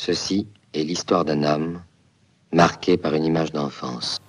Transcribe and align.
Ceci 0.00 0.46
est 0.74 0.84
l'histoire 0.84 1.24
d'un 1.24 1.42
homme 1.42 1.82
marqué 2.52 2.96
par 2.96 3.14
une 3.14 3.24
image 3.24 3.50
d'enfance. 3.50 4.20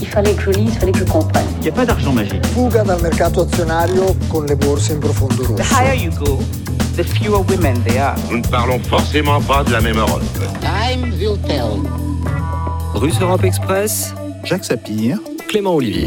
Il 0.00 0.06
fallait 0.08 0.34
que 0.34 0.42
je 0.42 0.50
lise, 0.50 0.74
il 0.74 0.78
fallait 0.80 0.92
que 0.92 0.98
je 0.98 1.04
comprenne. 1.04 1.46
Il 1.58 1.62
n'y 1.62 1.68
a 1.68 1.72
pas 1.72 1.86
d'argent 1.86 2.12
magique. 2.12 2.44
Fuga 2.48 2.82
dal 2.82 3.00
mercato 3.00 3.42
azionario 3.42 4.16
con 4.28 4.44
le 4.44 4.56
borse 4.56 4.92
in 4.92 4.98
profondo 4.98 5.44
rosso. 5.44 5.54
The 5.54 5.62
higher 5.62 5.94
you 5.94 6.10
go, 6.10 6.38
the 6.96 7.04
fewer 7.04 7.40
women 7.48 7.80
there 7.84 8.02
are. 8.02 8.16
Nous 8.32 8.38
ne 8.38 8.48
parlons 8.48 8.80
forcément 8.80 9.40
pas 9.40 9.62
de 9.62 9.70
la 9.70 9.80
même 9.80 9.96
Europe. 9.96 10.24
Time 10.60 11.12
will 11.20 11.38
tell. 11.46 11.78
Russe 12.94 13.20
Europe 13.20 13.44
Express, 13.44 14.12
Jacques 14.42 14.64
Sapir, 14.64 15.18
Clément 15.52 15.74
Olivier. 15.74 16.06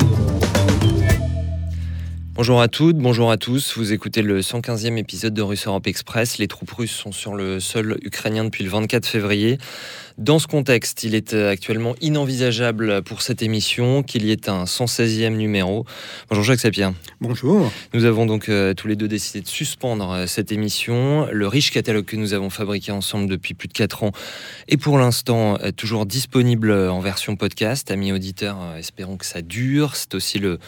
Bonjour 2.35 2.59
à 2.59 2.67
toutes, 2.67 2.97
bonjour 2.97 3.31
à 3.31 3.37
tous. 3.37 3.77
Vous 3.77 3.93
écoutez 3.93 4.21
le 4.21 4.41
115e 4.41 4.97
épisode 4.97 5.33
de 5.33 5.41
Russe 5.41 5.67
Europe 5.67 5.87
Express. 5.87 6.37
Les 6.37 6.49
troupes 6.49 6.69
russes 6.69 6.91
sont 6.91 7.13
sur 7.13 7.33
le 7.33 7.61
sol 7.61 7.97
ukrainien 8.01 8.43
depuis 8.43 8.65
le 8.65 8.69
24 8.69 9.05
février. 9.05 9.57
Dans 10.17 10.37
ce 10.37 10.45
contexte, 10.45 11.03
il 11.03 11.15
est 11.15 11.33
euh, 11.33 11.49
actuellement 11.49 11.95
inenvisageable 12.01 13.03
pour 13.03 13.21
cette 13.21 13.41
émission 13.41 14.03
qu'il 14.03 14.25
y 14.25 14.31
ait 14.33 14.49
un 14.49 14.65
116e 14.65 15.29
numéro. 15.29 15.85
Bonjour 16.29 16.43
Jacques 16.43 16.59
Sapien. 16.59 16.93
Bonjour. 17.21 17.71
Nous 17.93 18.03
avons 18.03 18.25
donc 18.25 18.49
euh, 18.49 18.73
tous 18.73 18.89
les 18.89 18.97
deux 18.97 19.07
décidé 19.07 19.39
de 19.39 19.47
suspendre 19.47 20.11
euh, 20.11 20.27
cette 20.27 20.51
émission. 20.51 21.29
Le 21.31 21.47
riche 21.47 21.71
catalogue 21.71 22.03
que 22.03 22.17
nous 22.17 22.33
avons 22.33 22.49
fabriqué 22.49 22.91
ensemble 22.91 23.29
depuis 23.29 23.53
plus 23.53 23.69
de 23.69 23.73
4 23.73 24.03
ans 24.03 24.11
est 24.67 24.75
pour 24.75 24.97
l'instant 24.97 25.57
euh, 25.63 25.71
toujours 25.71 26.05
disponible 26.05 26.73
en 26.73 26.99
version 26.99 27.37
podcast. 27.37 27.91
Amis 27.91 28.11
auditeurs, 28.11 28.57
espérons 28.77 29.15
que 29.15 29.25
ça 29.25 29.41
dure. 29.41 29.95
C'est 29.95 30.15
aussi 30.15 30.37
le 30.37 30.59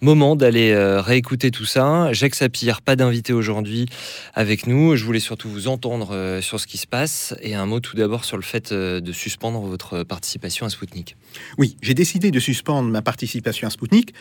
moment 0.00 0.36
d'aller 0.36 0.72
euh, 0.72 1.00
réécouter 1.00 1.50
tout 1.50 1.64
ça. 1.64 2.12
Jacques 2.12 2.34
Sapir, 2.34 2.82
pas 2.82 2.96
d'invité 2.96 3.32
aujourd'hui 3.32 3.86
avec 4.34 4.66
nous. 4.66 4.96
Je 4.96 5.04
voulais 5.04 5.20
surtout 5.20 5.48
vous 5.48 5.68
entendre 5.68 6.10
euh, 6.12 6.40
sur 6.40 6.60
ce 6.60 6.66
qui 6.66 6.78
se 6.78 6.86
passe 6.86 7.34
et 7.40 7.54
un 7.54 7.66
mot 7.66 7.80
tout 7.80 7.96
d'abord 7.96 8.24
sur 8.24 8.36
le 8.36 8.42
fait 8.42 8.72
euh, 8.72 9.00
de 9.00 9.12
suspendre 9.12 9.60
votre 9.60 10.02
participation 10.02 10.66
à 10.66 10.70
Spoutnik. 10.70 11.16
Oui, 11.58 11.76
j'ai 11.82 11.94
décidé 11.94 12.30
de 12.30 12.40
suspendre 12.40 12.88
ma 12.88 13.02
participation 13.02 13.66
à 13.66 13.70
Spoutnik, 13.70 14.12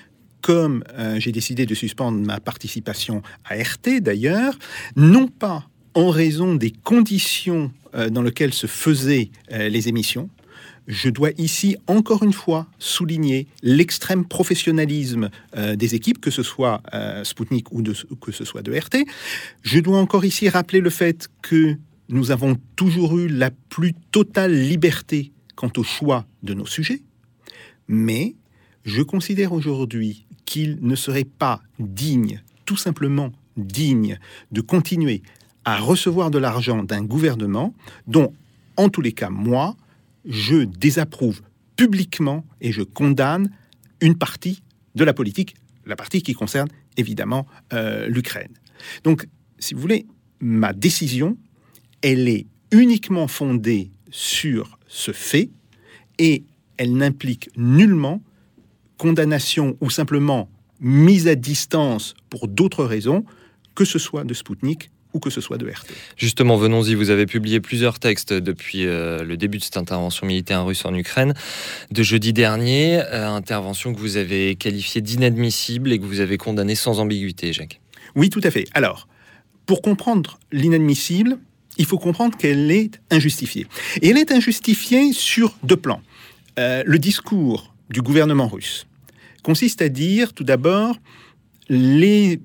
comme 0.42 0.84
j'ai 1.18 1.32
décidé 1.32 1.66
de 1.66 1.74
suspendre 1.74 2.20
ma 2.20 2.40
participation 2.40 3.24
à 3.46 3.56
RT 3.56 4.02
d'ailleurs, 4.02 4.54
non 4.96 5.28
pas 5.28 5.64
en 5.96 6.10
raison 6.10 6.54
des 6.54 6.70
conditions 6.70 7.72
dans 8.12 8.22
lesquelles 8.22 8.54
se 8.54 8.68
faisaient 8.68 9.32
les 9.50 9.88
émissions. 9.88 10.30
Je 10.88 11.10
dois 11.10 11.32
ici 11.38 11.78
encore 11.88 12.22
une 12.24 12.34
fois 12.34 12.68
souligner 12.78 13.48
l'extrême 13.64 14.26
professionnalisme 14.26 15.30
euh, 15.58 15.76
des 15.76 15.96
équipes, 15.96 16.22
que 16.22 16.30
ce 16.32 16.44
soit 16.44 16.82
euh, 16.94 17.24
Spoutnik 17.24 17.72
ou, 17.72 17.82
de- 17.82 17.96
que 18.22 18.32
ce 18.32 18.46
soit 18.46 18.62
de 18.62 18.72
RT. 18.72 19.06
Je 19.64 19.80
dois 19.80 19.98
encore 20.00 20.26
ici 20.26 20.48
rappeler 20.48 20.82
le 20.82 20.92
fait 20.92 21.28
que 21.42 21.76
nous 22.10 22.30
avons 22.30 22.56
toujours 22.76 23.18
eu 23.18 23.28
la 23.28 23.50
plus 23.70 23.94
totale 24.12 24.54
liberté 24.54 25.32
quant 25.56 25.72
au 25.78 25.84
choix 25.84 26.26
de 26.44 26.54
nos 26.54 26.68
sujets, 26.68 27.02
mais 27.88 28.36
je 28.84 29.02
considère 29.02 29.54
aujourd'hui 29.54 30.26
qu'il 30.46 30.78
ne 30.82 30.96
serait 30.96 31.24
pas 31.24 31.62
digne, 31.80 32.44
tout 32.66 32.78
simplement 32.78 33.32
digne, 33.58 34.20
de 34.52 34.62
continuer 34.62 35.24
à 35.64 35.78
recevoir 35.80 36.30
de 36.30 36.38
l'argent 36.38 36.84
d'un 36.84 37.02
gouvernement 37.04 37.74
dont, 38.06 38.32
en 38.78 38.90
tous 38.90 39.02
les 39.02 39.14
cas, 39.14 39.30
moi, 39.32 39.76
je 40.26 40.64
désapprouve 40.64 41.42
publiquement 41.76 42.46
et 42.62 42.72
je 42.72 42.82
condamne 42.82 43.50
une 44.02 44.18
partie 44.18 44.64
de 44.96 45.04
la 45.04 45.14
politique, 45.14 45.56
la 45.86 45.96
partie 45.96 46.22
qui 46.22 46.34
concerne 46.34 46.70
évidemment 46.98 47.46
euh, 47.74 48.08
l'Ukraine. 48.08 48.54
Donc, 49.04 49.28
si 49.60 49.74
vous 49.74 49.82
voulez, 49.82 50.06
ma 50.40 50.74
décision, 50.74 51.38
elle 52.02 52.28
est 52.28 52.48
uniquement 52.72 53.28
fondée 53.28 53.92
sur 54.10 54.80
ce 54.88 55.12
fait 55.12 55.50
et 56.18 56.44
elle 56.78 56.94
n'implique 56.94 57.50
nullement 57.58 58.22
condamnation 58.98 59.78
ou 59.82 59.90
simplement 59.90 60.50
mise 60.80 61.28
à 61.28 61.36
distance 61.36 62.16
pour 62.30 62.48
d'autres 62.48 62.86
raisons, 62.86 63.26
que 63.76 63.86
ce 63.86 64.00
soit 64.00 64.24
de 64.24 64.34
Spoutnik 64.34 64.90
ou 65.16 65.20
que 65.20 65.30
ce 65.30 65.40
soit 65.40 65.58
de 65.58 65.66
RT. 65.66 65.88
Justement, 66.18 66.58
venons-y. 66.58 66.94
Vous 66.94 67.10
avez 67.10 67.26
publié 67.26 67.62
plusieurs 67.62 68.00
textes 68.00 68.34
depuis 68.34 68.86
euh, 68.86 69.24
le 69.24 69.38
début 69.38 69.60
de 69.60 69.64
cette 69.64 69.78
intervention 69.78 70.28
militaire 70.28 70.66
russe 70.66 70.84
en 70.84 70.94
Ukraine 70.94 71.34
de 71.90 72.04
jeudi 72.04 72.34
dernier. 72.34 73.00
euh, 73.00 73.30
intervention 73.30 73.94
que 73.94 74.00
vous 74.00 74.18
avez 74.18 74.56
qualifiée 74.56 75.00
d'inadmissible 75.00 75.94
et 75.94 76.00
que 76.00 76.04
vous 76.04 76.20
avez 76.20 76.38
condamnée 76.38 76.76
sans 76.76 77.00
ambiguïté, 77.00 77.54
Jacques. 77.54 77.80
Oui, 78.16 78.30
tout 78.30 78.42
à 78.44 78.52
fait. 78.52 78.66
Alors, 78.74 79.08
pour 79.66 79.82
comprendre 79.82 80.38
l'inadmissible, 80.52 81.38
il 81.78 81.86
faut 81.86 81.98
comprendre 81.98 82.38
qu'elle 82.38 82.70
est 82.70 83.00
injustifiée. 83.10 83.68
Et 84.02 84.10
elle 84.10 84.18
est 84.18 84.34
injustifiée 84.34 85.14
sur 85.14 85.56
deux 85.64 85.78
plans. 85.78 86.02
Euh, 86.60 86.84
le 86.86 87.00
discours 87.00 87.74
du 87.90 88.02
gouvernement 88.02 88.50
russe 88.50 88.86
consiste 89.44 89.82
à 89.82 89.88
dire, 89.88 90.34
tout 90.34 90.44
d'abord, 90.44 90.98
les 91.70 92.42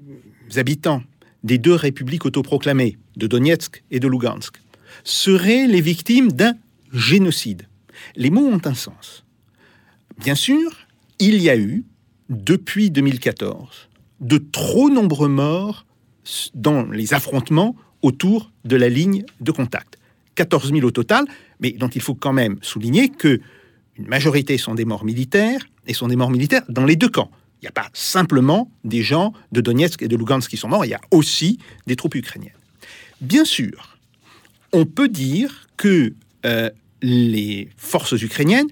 habitants 0.56 1.02
des 1.44 1.58
deux 1.58 1.74
républiques 1.74 2.26
autoproclamées, 2.26 2.98
de 3.16 3.26
Donetsk 3.26 3.82
et 3.90 4.00
de 4.00 4.08
Lugansk, 4.08 4.60
seraient 5.04 5.66
les 5.66 5.80
victimes 5.80 6.32
d'un 6.32 6.54
génocide. 6.92 7.66
Les 8.16 8.30
mots 8.30 8.46
ont 8.46 8.60
un 8.64 8.74
sens. 8.74 9.24
Bien 10.18 10.34
sûr, 10.34 10.76
il 11.18 11.40
y 11.42 11.48
a 11.48 11.56
eu, 11.56 11.84
depuis 12.28 12.90
2014, 12.90 13.88
de 14.20 14.38
trop 14.38 14.90
nombreux 14.90 15.28
morts 15.28 15.86
dans 16.54 16.84
les 16.90 17.14
affrontements 17.14 17.74
autour 18.02 18.50
de 18.64 18.76
la 18.76 18.88
ligne 18.88 19.24
de 19.40 19.52
contact. 19.52 19.98
14 20.34 20.72
000 20.72 20.86
au 20.86 20.90
total, 20.90 21.24
mais 21.60 21.72
dont 21.72 21.88
il 21.88 22.00
faut 22.00 22.14
quand 22.14 22.32
même 22.32 22.58
souligner 22.62 23.08
que 23.08 23.40
une 23.96 24.08
majorité 24.08 24.56
sont 24.56 24.74
des 24.74 24.84
morts 24.84 25.04
militaires 25.04 25.60
et 25.86 25.92
sont 25.92 26.08
des 26.08 26.16
morts 26.16 26.30
militaires 26.30 26.62
dans 26.68 26.84
les 26.84 26.96
deux 26.96 27.08
camps. 27.08 27.30
Il 27.60 27.64
n'y 27.64 27.68
a 27.68 27.72
pas 27.72 27.90
simplement 27.92 28.70
des 28.84 29.02
gens 29.02 29.32
de 29.52 29.60
Donetsk 29.60 30.02
et 30.02 30.08
de 30.08 30.16
Lugansk 30.16 30.50
qui 30.50 30.56
sont 30.56 30.68
morts, 30.68 30.84
il 30.84 30.90
y 30.90 30.94
a 30.94 31.00
aussi 31.10 31.58
des 31.86 31.96
troupes 31.96 32.14
ukrainiennes. 32.14 32.52
Bien 33.20 33.44
sûr, 33.44 33.98
on 34.72 34.86
peut 34.86 35.08
dire 35.08 35.68
que 35.76 36.14
euh, 36.46 36.70
les 37.02 37.68
forces 37.76 38.12
ukrainiennes 38.12 38.68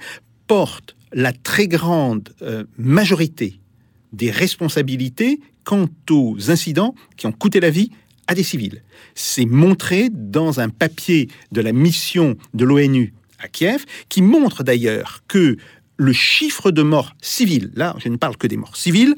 portent 0.47 0.97
la 1.13 1.33
très 1.33 1.69
grande 1.69 2.31
euh, 2.43 2.65
majorité 2.77 3.61
des 4.13 4.31
responsabilités 4.31 5.41
quant 5.65 5.89
aux 6.11 6.51
incidents 6.51 6.95
qui 7.17 7.27
ont 7.27 7.33
coûté 7.33 7.61
la 7.61 7.71
vie 7.71 7.91
à 8.27 8.35
des 8.35 8.43
civils. 8.43 8.83
C'est 9.15 9.45
montré 9.45 10.09
dans 10.11 10.61
un 10.61 10.71
papier 10.71 11.29
de 11.53 11.61
la 11.61 11.73
mission 11.73 12.37
de 12.55 12.65
l'ONU 12.65 13.13
à 13.39 13.49
Kiev, 13.49 13.85
qui 14.09 14.23
montre 14.23 14.65
d'ailleurs 14.65 15.23
que 15.29 15.57
le 15.99 16.13
chiffre 16.13 16.71
de 16.71 16.83
morts 16.83 17.13
civiles, 17.21 17.71
là 17.75 17.95
je 17.99 18.09
ne 18.09 18.17
parle 18.17 18.37
que 18.37 18.47
des 18.47 18.57
morts 18.57 18.77
civiles, 18.77 19.15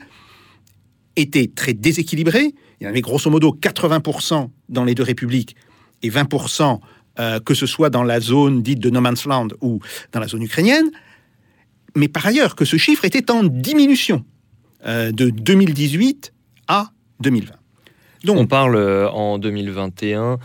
était 1.16 1.50
très 1.54 1.74
déséquilibré. 1.74 2.54
Il 2.80 2.84
y 2.84 2.86
en 2.86 2.90
avait 2.90 3.02
grosso 3.02 3.30
modo 3.30 3.56
80% 3.60 4.48
dans 4.68 4.84
les 4.84 4.94
deux 4.94 5.02
républiques 5.02 5.54
et 6.02 6.10
20% 6.10 6.80
euh, 7.18 7.40
que 7.40 7.54
ce 7.54 7.66
soit 7.66 7.90
dans 7.90 8.02
la 8.02 8.20
zone 8.20 8.62
dite 8.62 8.80
de 8.80 8.88
No 8.90 9.00
Man's 9.00 9.26
Land 9.26 9.48
ou 9.60 9.80
dans 10.12 10.20
la 10.20 10.28
zone 10.28 10.42
ukrainienne. 10.42 10.90
Mais 11.94 12.08
par 12.08 12.24
ailleurs, 12.24 12.54
que 12.56 12.64
ce 12.64 12.76
chiffre 12.76 13.04
était 13.04 13.30
en 13.30 13.42
diminution 13.42 14.24
euh, 14.86 15.12
de 15.12 15.28
2018 15.28 16.32
à 16.68 16.90
2020. 17.20 17.60
Donc, 18.24 18.36
On 18.38 18.46
parle 18.46 18.76
euh, 18.76 19.08
en 19.10 19.38
2021 19.38 20.38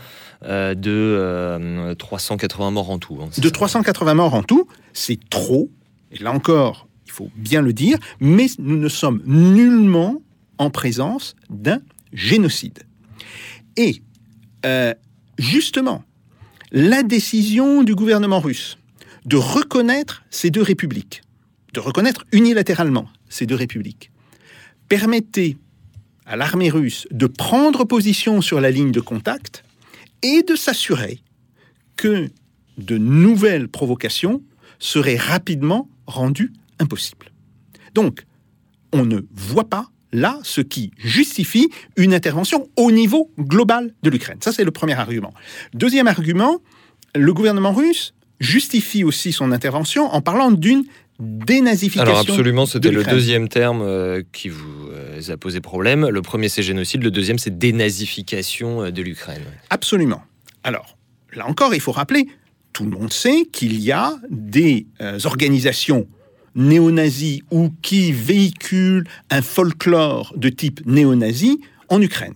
euh, 0.44 0.74
de 0.74 0.90
euh, 0.90 1.94
380 1.94 2.70
morts 2.70 2.90
en 2.90 2.98
tout. 2.98 3.18
hein, 3.20 3.28
de 3.36 3.42
ça 3.42 3.50
380 3.50 4.14
morts 4.14 4.34
en 4.34 4.42
tout, 4.42 4.66
c'est 4.92 5.18
trop. 5.28 5.70
Et 6.18 6.22
là 6.22 6.32
encore, 6.32 6.88
il 7.04 7.12
faut 7.12 7.30
bien 7.36 7.60
le 7.60 7.72
dire, 7.72 7.98
mais 8.20 8.46
nous 8.58 8.76
ne 8.76 8.88
sommes 8.88 9.22
nullement 9.26 10.22
en 10.58 10.70
présence 10.70 11.36
d'un 11.50 11.80
génocide. 12.12 12.84
Et 13.76 14.02
euh, 14.64 14.94
justement, 15.38 16.04
la 16.72 17.02
décision 17.02 17.82
du 17.82 17.94
gouvernement 17.94 18.40
russe 18.40 18.78
de 19.26 19.36
reconnaître 19.36 20.24
ces 20.30 20.50
deux 20.50 20.62
républiques, 20.62 21.22
de 21.74 21.80
reconnaître 21.80 22.24
unilatéralement 22.32 23.08
ces 23.28 23.44
deux 23.44 23.54
républiques, 23.54 24.10
permettait 24.88 25.58
à 26.24 26.36
l'armée 26.36 26.70
russe 26.70 27.06
de 27.10 27.26
prendre 27.26 27.84
position 27.84 28.40
sur 28.40 28.60
la 28.60 28.70
ligne 28.70 28.92
de 28.92 29.00
contact 29.00 29.64
et 30.22 30.42
de 30.42 30.56
s'assurer 30.56 31.20
que 31.96 32.30
de 32.78 32.96
nouvelles 32.96 33.68
provocations 33.68 34.42
seraient 34.78 35.16
rapidement 35.16 35.88
rendues 36.06 36.52
impossibles. 36.78 37.30
Donc, 37.94 38.24
on 38.92 39.04
ne 39.04 39.20
voit 39.32 39.68
pas 39.68 39.86
là 40.12 40.38
ce 40.42 40.60
qui 40.60 40.92
justifie 40.98 41.68
une 41.96 42.14
intervention 42.14 42.68
au 42.76 42.90
niveau 42.90 43.30
global 43.38 43.94
de 44.02 44.10
l'Ukraine. 44.10 44.38
Ça, 44.40 44.52
c'est 44.52 44.64
le 44.64 44.70
premier 44.70 44.94
argument. 44.94 45.32
Deuxième 45.74 46.06
argument, 46.06 46.60
le 47.14 47.32
gouvernement 47.32 47.72
russe 47.72 48.14
justifie 48.40 49.04
aussi 49.04 49.32
son 49.32 49.52
intervention 49.52 50.12
en 50.12 50.20
parlant 50.20 50.50
d'une 50.50 50.84
dénazification. 51.18 52.02
Alors 52.02 52.20
absolument, 52.20 52.66
c'était 52.66 52.90
de 52.90 52.96
le 52.96 53.04
deuxième 53.04 53.48
terme 53.48 53.80
euh, 53.82 54.22
qui 54.32 54.50
vous 54.50 54.88
euh, 54.90 55.20
a 55.30 55.36
posé 55.36 55.60
problème. 55.60 56.08
Le 56.08 56.22
premier, 56.22 56.48
c'est 56.48 56.62
génocide. 56.62 57.02
Le 57.02 57.10
deuxième, 57.10 57.38
c'est 57.38 57.56
dénazification 57.56 58.82
euh, 58.82 58.90
de 58.90 59.02
l'Ukraine. 59.02 59.42
Absolument. 59.70 60.22
Alors, 60.62 60.98
là 61.34 61.46
encore, 61.46 61.74
il 61.74 61.80
faut 61.80 61.92
rappeler, 61.92 62.26
tout 62.76 62.84
le 62.84 62.90
monde 62.90 63.10
sait 63.10 63.46
qu'il 63.50 63.80
y 63.80 63.90
a 63.90 64.12
des 64.28 64.86
euh, 65.00 65.18
organisations 65.24 66.06
néo-nazis 66.54 67.40
ou 67.50 67.70
qui 67.80 68.12
véhiculent 68.12 69.06
un 69.30 69.40
folklore 69.40 70.34
de 70.36 70.50
type 70.50 70.84
néo-nazi 70.84 71.58
en 71.88 72.02
Ukraine. 72.02 72.34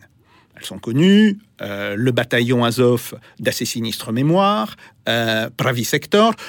Elles 0.56 0.64
sont 0.64 0.78
connues, 0.78 1.37
euh, 1.60 1.94
le 1.94 2.10
bataillon 2.10 2.64
Azov 2.64 3.19
d'assez 3.38 3.66
sinistre 3.66 4.12
mémoire, 4.12 4.76
euh, 5.10 5.50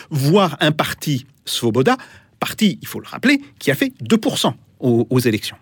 voire 0.09 0.55
un 0.61 0.71
parti 0.71 1.25
Svoboda, 1.43 1.97
parti, 2.39 2.79
il 2.81 2.87
faut 2.87 3.01
le 3.01 3.07
rappeler, 3.09 3.41
qui 3.59 3.71
a 3.71 3.75
fait 3.75 3.91
2% 4.01 4.53
aux, 4.79 5.05
aux 5.09 5.19
élections. 5.19 5.57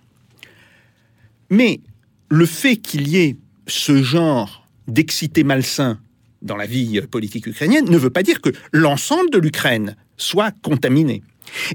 Mais 1.50 1.82
le 2.30 2.46
fait 2.46 2.78
qu'il 2.78 3.08
y 3.08 3.18
ait 3.18 3.38
ce 3.66 4.04
genre 4.04 4.68
d'excité 4.88 5.44
malsain 5.44 6.00
dans 6.42 6.56
la 6.56 6.66
vie 6.66 7.02
politique 7.02 7.48
ukrainienne 7.48 7.90
ne 7.90 7.98
veut 7.98 8.10
pas 8.10 8.24
dire 8.24 8.42
que 8.42 8.50
l'ensemble 8.72 9.30
de 9.30 9.38
l'Ukraine 9.38 9.96
soit 10.18 10.52
contaminé. 10.62 11.22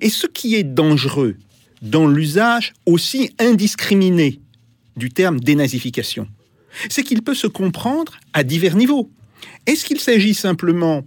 Et 0.01 0.09
ce 0.09 0.27
qui 0.27 0.55
est 0.55 0.65
dangereux 0.65 1.37
dans 1.83 2.07
l'usage 2.07 2.73
aussi 2.87 3.35
indiscriminé 3.39 4.41
du 4.97 5.11
terme 5.11 5.41
dénazification, 5.41 6.29
c'est 6.89 7.03
qu'il 7.03 7.23
peut 7.23 7.35
se 7.35 7.47
comprendre 7.47 8.15
à 8.33 8.43
divers 8.43 8.77
niveaux. 8.77 9.11
Est-ce 9.67 9.85
qu'il 9.85 10.01
s'agit 10.01 10.35
simplement 10.35 11.05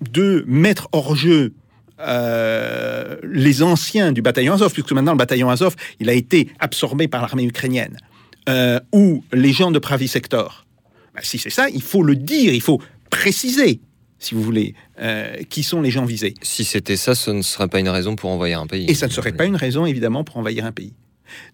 de 0.00 0.44
mettre 0.46 0.88
hors 0.92 1.16
jeu 1.16 1.54
euh, 2.00 3.16
les 3.22 3.62
anciens 3.62 4.12
du 4.12 4.20
bataillon 4.20 4.54
Azov, 4.54 4.72
puisque 4.72 4.92
maintenant 4.92 5.12
le 5.12 5.18
bataillon 5.18 5.48
Azov, 5.48 5.76
il 6.00 6.08
a 6.08 6.12
été 6.12 6.48
absorbé 6.58 7.08
par 7.08 7.22
l'armée 7.22 7.44
ukrainienne, 7.44 7.96
euh, 8.48 8.80
ou 8.92 9.24
les 9.32 9.52
gens 9.52 9.70
de 9.70 9.78
Pravi 9.78 10.08
Sector? 10.08 10.66
Ben, 11.14 11.22
Si 11.22 11.38
c'est 11.38 11.50
ça, 11.50 11.68
il 11.68 11.82
faut 11.82 12.02
le 12.02 12.16
dire, 12.16 12.52
il 12.52 12.60
faut 12.60 12.80
préciser, 13.10 13.80
si 14.18 14.34
vous 14.34 14.42
voulez, 14.42 14.74
euh, 15.00 15.36
qui 15.48 15.62
sont 15.62 15.80
les 15.80 15.90
gens 15.90 16.04
visés. 16.04 16.34
Si 16.42 16.64
c'était 16.64 16.96
ça, 16.96 17.14
ce 17.14 17.30
ne 17.30 17.42
serait 17.42 17.68
pas 17.68 17.80
une 17.80 17.88
raison 17.88 18.16
pour 18.16 18.30
envahir 18.30 18.60
un 18.60 18.66
pays. 18.66 18.86
Et 18.88 18.94
ça 18.94 19.06
ne 19.06 19.12
serait 19.12 19.32
pas 19.32 19.44
une 19.44 19.56
raison, 19.56 19.86
évidemment, 19.86 20.24
pour 20.24 20.36
envahir 20.36 20.64
un 20.64 20.72
pays. 20.72 20.94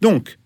Donc, 0.01 0.39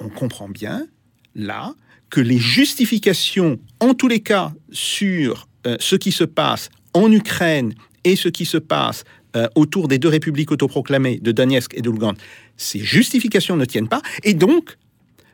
on 0.00 0.08
comprend 0.08 0.48
bien, 0.48 0.86
là, 1.34 1.74
que 2.10 2.20
les 2.20 2.38
justifications, 2.38 3.58
en 3.80 3.94
tous 3.94 4.08
les 4.08 4.20
cas, 4.20 4.52
sur 4.70 5.48
euh, 5.66 5.76
ce 5.80 5.96
qui 5.96 6.12
se 6.12 6.24
passe 6.24 6.70
en 6.94 7.10
Ukraine 7.12 7.74
et 8.04 8.16
ce 8.16 8.28
qui 8.28 8.44
se 8.44 8.58
passe 8.58 9.04
euh, 9.36 9.46
autour 9.54 9.88
des 9.88 9.98
deux 9.98 10.08
républiques 10.08 10.50
autoproclamées 10.50 11.18
de 11.18 11.32
Donetsk 11.32 11.74
et 11.74 11.82
de 11.82 11.90
Lugansk, 11.90 12.18
ces 12.56 12.80
justifications 12.80 13.56
ne 13.56 13.64
tiennent 13.64 13.88
pas. 13.88 14.02
Et 14.24 14.34
donc, 14.34 14.78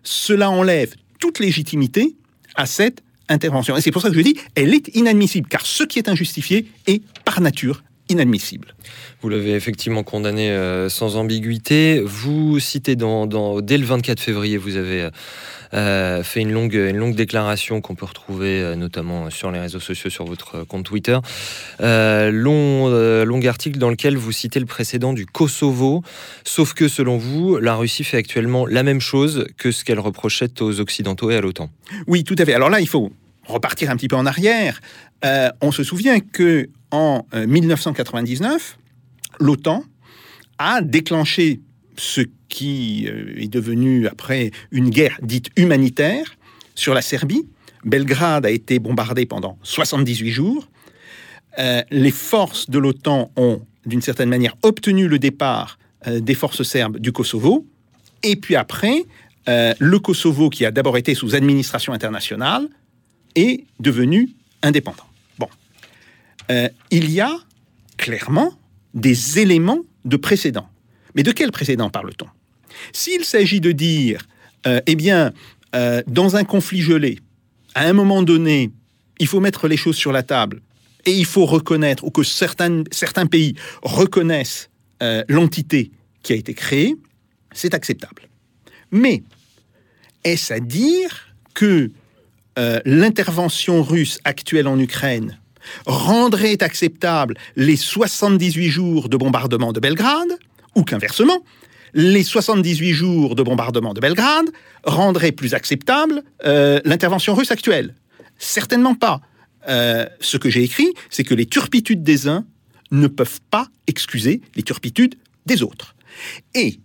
cela 0.03 0.51
enlève 0.51 0.95
toute 1.21 1.39
légitimité 1.39 2.17
à 2.57 2.67
cette 2.67 3.03
intervention. 3.29 3.77
Et 3.77 3.81
c'est 3.81 3.91
pour 3.91 4.03
ça 4.03 4.11
que 4.11 4.17
je 4.17 4.21
dis, 4.21 4.37
elle 4.55 4.75
est 4.75 4.95
inadmissible, 4.95 5.49
car 5.49 5.65
ce 5.65 5.85
qui 5.85 5.99
est 5.99 6.09
injustifié 6.09 6.67
est 6.87 7.03
par 7.25 7.41
nature 7.41 7.83
inadmissible. 8.09 8.75
Vous 9.23 9.29
l'avez 9.31 9.53
effectivement 9.55 10.03
condamné 10.03 10.51
euh, 10.51 10.89
sans 10.89 11.17
ambiguïté. 11.17 12.01
Vous 12.05 12.59
citez 12.61 12.97
dans, 12.97 13.27
dans- 13.27 13.61
dès 13.61 13.79
le 13.79 13.85
24 13.87 14.21
février, 14.21 14.57
vous 14.59 14.77
avez 14.77 15.09
euh, 15.73 16.23
fait 16.23 16.41
une 16.41 16.53
longue, 16.53 16.75
une 16.75 16.97
longue 16.99 17.15
déclaration 17.17 17.81
qu'on 17.81 17.95
peut 17.95 18.05
retrouver 18.05 18.61
euh, 18.61 18.75
notamment 18.77 19.31
sur 19.31 19.51
les 19.51 19.59
réseaux 19.59 19.81
sociaux, 19.81 20.11
sur 20.11 20.25
votre 20.27 20.57
euh, 20.59 20.65
compte 20.65 20.85
Twitter. 20.85 21.19
Euh, 21.81 22.31
long, 22.31 22.89
euh, 22.91 23.25
long 23.25 23.43
article 23.47 23.79
dans 23.79 23.91
lequel 23.91 24.17
vous 24.17 24.33
citez 24.33 24.61
le 24.61 24.67
précédent 24.67 25.13
du 25.15 25.25
Kosovo. 25.27 26.03
Sauf 26.45 26.75
que 26.75 26.87
selon 26.89 27.17
vous, 27.17 27.57
la 27.59 27.75
Russie 27.77 28.05
fait 28.05 28.19
actuellement 28.19 28.67
la 28.67 28.83
même 28.83 29.01
chose 29.01 29.47
que 29.57 29.73
ce 29.73 29.85
qu'elle 29.85 30.01
reprochait 30.01 30.61
aux 30.61 30.81
Occidentaux 30.81 31.31
et 31.31 31.37
à 31.37 31.41
l'OTAN. 31.41 31.71
Oui, 32.07 32.23
tout 32.25 32.37
à 32.39 32.45
fait. 32.45 32.53
Alors 32.55 32.69
là, 32.71 32.81
il 32.81 32.89
faut 32.89 33.11
repartir 33.47 33.91
un 33.91 33.97
petit 33.97 34.09
peu 34.09 34.17
en 34.17 34.27
arrière. 34.27 34.81
Euh, 35.25 35.49
on 35.61 35.73
se 35.73 35.83
souvient 35.85 36.21
que 36.21 36.69
en 36.95 37.27
euh, 37.35 37.47
1999, 37.47 38.79
l'OTAN 39.41 39.85
a 40.59 40.81
déclenché 40.81 41.61
ce 41.97 42.21
qui 42.49 43.09
euh, 43.09 43.35
est 43.37 43.49
devenu 43.49 44.07
après 44.07 44.53
une 44.71 44.91
guerre 44.91 45.19
dite 45.21 45.51
humanitaire 45.57 46.37
sur 46.77 46.95
la 46.95 47.03
Serbie. 47.03 47.47
Belgrade 47.85 48.47
a 48.47 48.51
été 48.51 48.79
bombardée 48.79 49.27
pendant 49.27 49.59
78 49.65 50.31
jours. 50.31 50.69
Euh, 51.59 51.83
les 51.91 52.13
forces 52.13 52.71
de 52.71 52.79
l'OTAN 52.79 53.31
ont, 53.37 53.61
d'une 53.87 54.01
certaine 54.01 54.29
manière, 54.29 54.57
obtenu 54.63 55.09
le 55.09 55.19
départ 55.19 55.79
euh, 56.07 56.21
des 56.21 56.35
forces 56.35 56.63
serbes 56.63 56.99
du 56.99 57.11
Kosovo. 57.11 57.67
Et 58.23 58.37
puis 58.37 58.55
après, 58.55 59.05
euh, 59.49 59.75
le 59.79 59.99
Kosovo, 59.99 60.49
qui 60.49 60.65
a 60.65 60.71
d'abord 60.71 60.97
été 60.97 61.15
sous 61.15 61.35
administration 61.35 61.93
internationale, 61.93 62.69
est 63.35 63.65
devenu 63.81 64.31
indépendant. 64.63 65.05
Euh, 66.51 66.69
il 66.91 67.11
y 67.11 67.21
a 67.21 67.37
clairement 67.97 68.53
des 68.93 69.39
éléments 69.39 69.81
de 70.05 70.17
précédent. 70.17 70.69
Mais 71.15 71.23
de 71.23 71.33
quel 71.33 71.53
précédent 71.53 71.91
parle-t-on? 71.91 72.27
S'il 72.93 73.25
s'agit 73.25 73.61
de 73.61 73.73
dire, 73.73 74.27
euh, 74.67 74.81
eh 74.87 74.97
bien, 74.97 75.33
euh, 75.75 76.03
dans 76.07 76.37
un 76.37 76.45
conflit 76.45 76.81
gelé, 76.81 77.19
à 77.75 77.87
un 77.87 77.93
moment 77.93 78.23
donné, 78.23 78.71
il 79.19 79.27
faut 79.27 79.41
mettre 79.41 79.69
les 79.69 79.77
choses 79.77 79.97
sur 79.97 80.13
la 80.13 80.23
table 80.23 80.61
et 81.07 81.13
il 81.13 81.25
faut 81.25 81.47
reconnaître, 81.47 82.05
ou 82.05 82.11
que 82.11 82.23
certains, 82.23 82.85
certains 82.91 83.27
pays 83.27 83.55
reconnaissent 83.83 84.71
l'entité 85.29 85.91
qui 86.23 86.33
a 86.33 86.37
été 86.37 86.55
créée, 86.55 86.97
c'est 87.53 87.75
acceptable. 87.75 88.23
Mais 88.91 89.23
est-ce 90.23 90.55
à 90.55 90.61
dire 90.61 91.35
que 91.53 91.91
l'intervention 92.87 93.83
russe 93.83 94.19
actuelle 94.25 94.67
en 94.67 94.79
Ukraine 94.79 95.39
rendrait 95.87 96.63
acceptable 96.63 97.37
les 97.57 97.77
78 97.77 98.69
jours 98.69 99.09
de 99.09 99.17
bombardement 99.17 99.73
de 99.73 99.81
Belgrade, 99.81 100.39
ou 100.75 100.83
qu'inversement, 100.83 101.45
les 101.95 102.25
78 102.25 102.93
jours 102.93 103.35
de 103.35 103.43
bombardement 103.43 103.95
de 103.95 104.01
Belgrade 104.01 104.47
rendraient 104.85 105.33
plus 105.33 105.55
acceptable 105.55 106.23
euh, 106.45 106.81
l'intervention 106.85 107.35
russe 107.35 107.51
actuelle 107.51 107.95
Certainement 108.39 108.97
pas. 108.97 109.21
Euh, 109.69 110.07
ce 110.21 110.37
que 110.37 110.51
j'ai 110.51 110.65
écrit, 110.65 110.93
c'est 111.09 111.25
que 111.25 111.35
les 111.35 111.47
turpitudes 111.47 112.03
des 112.03 112.29
uns 112.29 112.45
ne 112.91 113.07
peuvent 113.07 113.41
pas 113.51 113.69
excuser 113.87 114.41
les 114.57 114.63
turpitudes 114.63 115.15
des 115.47 115.63
autres. 115.63 115.95
Et 116.55 116.81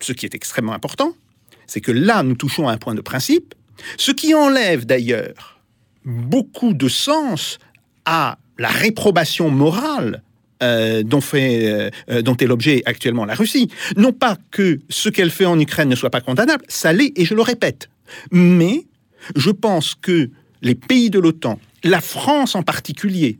ce 0.00 0.12
qui 0.12 0.26
est 0.26 0.34
extrêmement 0.34 0.72
important, 0.72 1.14
c'est 1.66 1.80
que 1.80 1.92
là, 1.92 2.22
nous 2.22 2.34
touchons 2.34 2.68
à 2.68 2.72
un 2.72 2.78
point 2.78 2.94
de 2.94 3.00
principe, 3.00 3.54
ce 3.96 4.10
qui 4.10 4.34
enlève 4.34 4.86
d'ailleurs 4.86 5.60
beaucoup 6.04 6.72
de 6.72 6.88
sens 6.88 7.58
à 8.08 8.38
la 8.56 8.68
réprobation 8.68 9.50
morale 9.50 10.22
euh, 10.62 11.02
dont, 11.02 11.20
fait, 11.20 11.90
euh, 12.10 12.22
dont 12.22 12.36
est 12.38 12.46
l'objet 12.46 12.82
actuellement 12.86 13.26
la 13.26 13.34
Russie. 13.34 13.70
Non 13.96 14.12
pas 14.12 14.38
que 14.50 14.80
ce 14.88 15.10
qu'elle 15.10 15.30
fait 15.30 15.44
en 15.44 15.60
Ukraine 15.60 15.90
ne 15.90 15.94
soit 15.94 16.08
pas 16.08 16.22
condamnable, 16.22 16.64
ça 16.68 16.94
l'est, 16.94 17.12
et 17.16 17.26
je 17.26 17.34
le 17.34 17.42
répète. 17.42 17.90
Mais 18.32 18.86
je 19.36 19.50
pense 19.50 19.94
que 19.94 20.30
les 20.62 20.74
pays 20.74 21.10
de 21.10 21.18
l'OTAN, 21.18 21.60
la 21.84 22.00
France 22.00 22.54
en 22.54 22.62
particulier, 22.62 23.38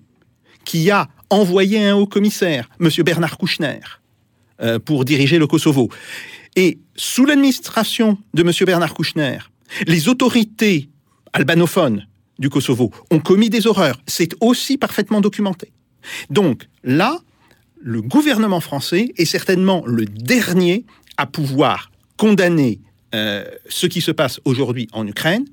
qui 0.66 0.90
a 0.90 1.08
envoyé 1.30 1.88
un 1.88 1.96
haut 1.96 2.06
commissaire, 2.06 2.68
M. 2.78 2.90
Bernard 3.04 3.38
Kouchner, 3.38 3.80
euh, 4.60 4.78
pour 4.78 5.06
diriger 5.06 5.38
le 5.38 5.46
Kosovo, 5.46 5.88
et 6.56 6.78
sous 6.94 7.24
l'administration 7.24 8.18
de 8.34 8.42
M. 8.42 8.52
Bernard 8.66 8.92
Kouchner, 8.92 9.38
les 9.86 10.08
autorités 10.10 10.90
albanophones 11.32 12.06
du 12.38 12.50
Kosovo 12.50 12.92
ont 13.10 13.20
commis 13.20 13.50
des 13.50 13.66
horreurs. 13.66 14.00
C'est 14.06 14.34
aussi 14.40 14.78
parfaitement 14.78 15.20
documenté. 15.20 15.72
Donc 16.30 16.68
là, 16.84 17.18
le 17.80 18.02
gouvernement 18.02 18.60
français 18.60 19.12
est 19.16 19.24
certainement 19.24 19.82
le 19.86 20.04
dernier 20.04 20.84
à 21.16 21.26
pouvoir 21.26 21.90
condamner 22.16 22.80
euh, 23.14 23.44
ce 23.68 23.86
qui 23.86 24.00
se 24.00 24.10
passe 24.10 24.40
aujourd'hui 24.44 24.88
en 24.92 25.06
Ukraine. 25.06 25.44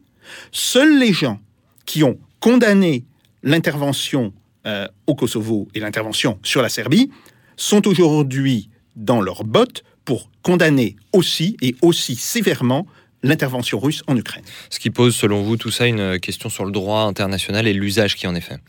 Seuls 0.51 0.99
les 0.99 1.13
gens 1.13 1.39
qui 1.85 2.03
ont 2.03 2.17
condamné 2.39 3.05
l'intervention 3.43 4.33
euh, 4.65 4.87
au 5.07 5.15
Kosovo 5.15 5.67
et 5.75 5.79
l'intervention 5.79 6.39
sur 6.43 6.61
la 6.61 6.69
Serbie 6.69 7.11
sont 7.55 7.87
aujourd'hui 7.87 8.69
dans 8.95 9.21
leurs 9.21 9.43
bottes 9.43 9.83
pour 10.03 10.29
condamner 10.41 10.95
aussi 11.13 11.57
et 11.61 11.75
aussi 11.81 12.15
sévèrement 12.15 12.85
l'intervention 13.25 13.79
russe 13.79 14.03
en 14.07 14.15
Ukraine. 14.15 14.43
Ce 14.69 14.79
qui 14.79 14.89
pose, 14.89 15.15
selon 15.15 15.41
vous, 15.41 15.57
tout 15.57 15.71
ça, 15.71 15.87
une 15.87 16.19
question 16.19 16.49
sur 16.49 16.65
le 16.65 16.71
droit 16.71 17.01
international 17.01 17.67
et 17.67 17.73
l'usage 17.73 18.15
qui 18.15 18.27
en 18.27 18.35
est 18.35 18.41
fait. 18.41 18.59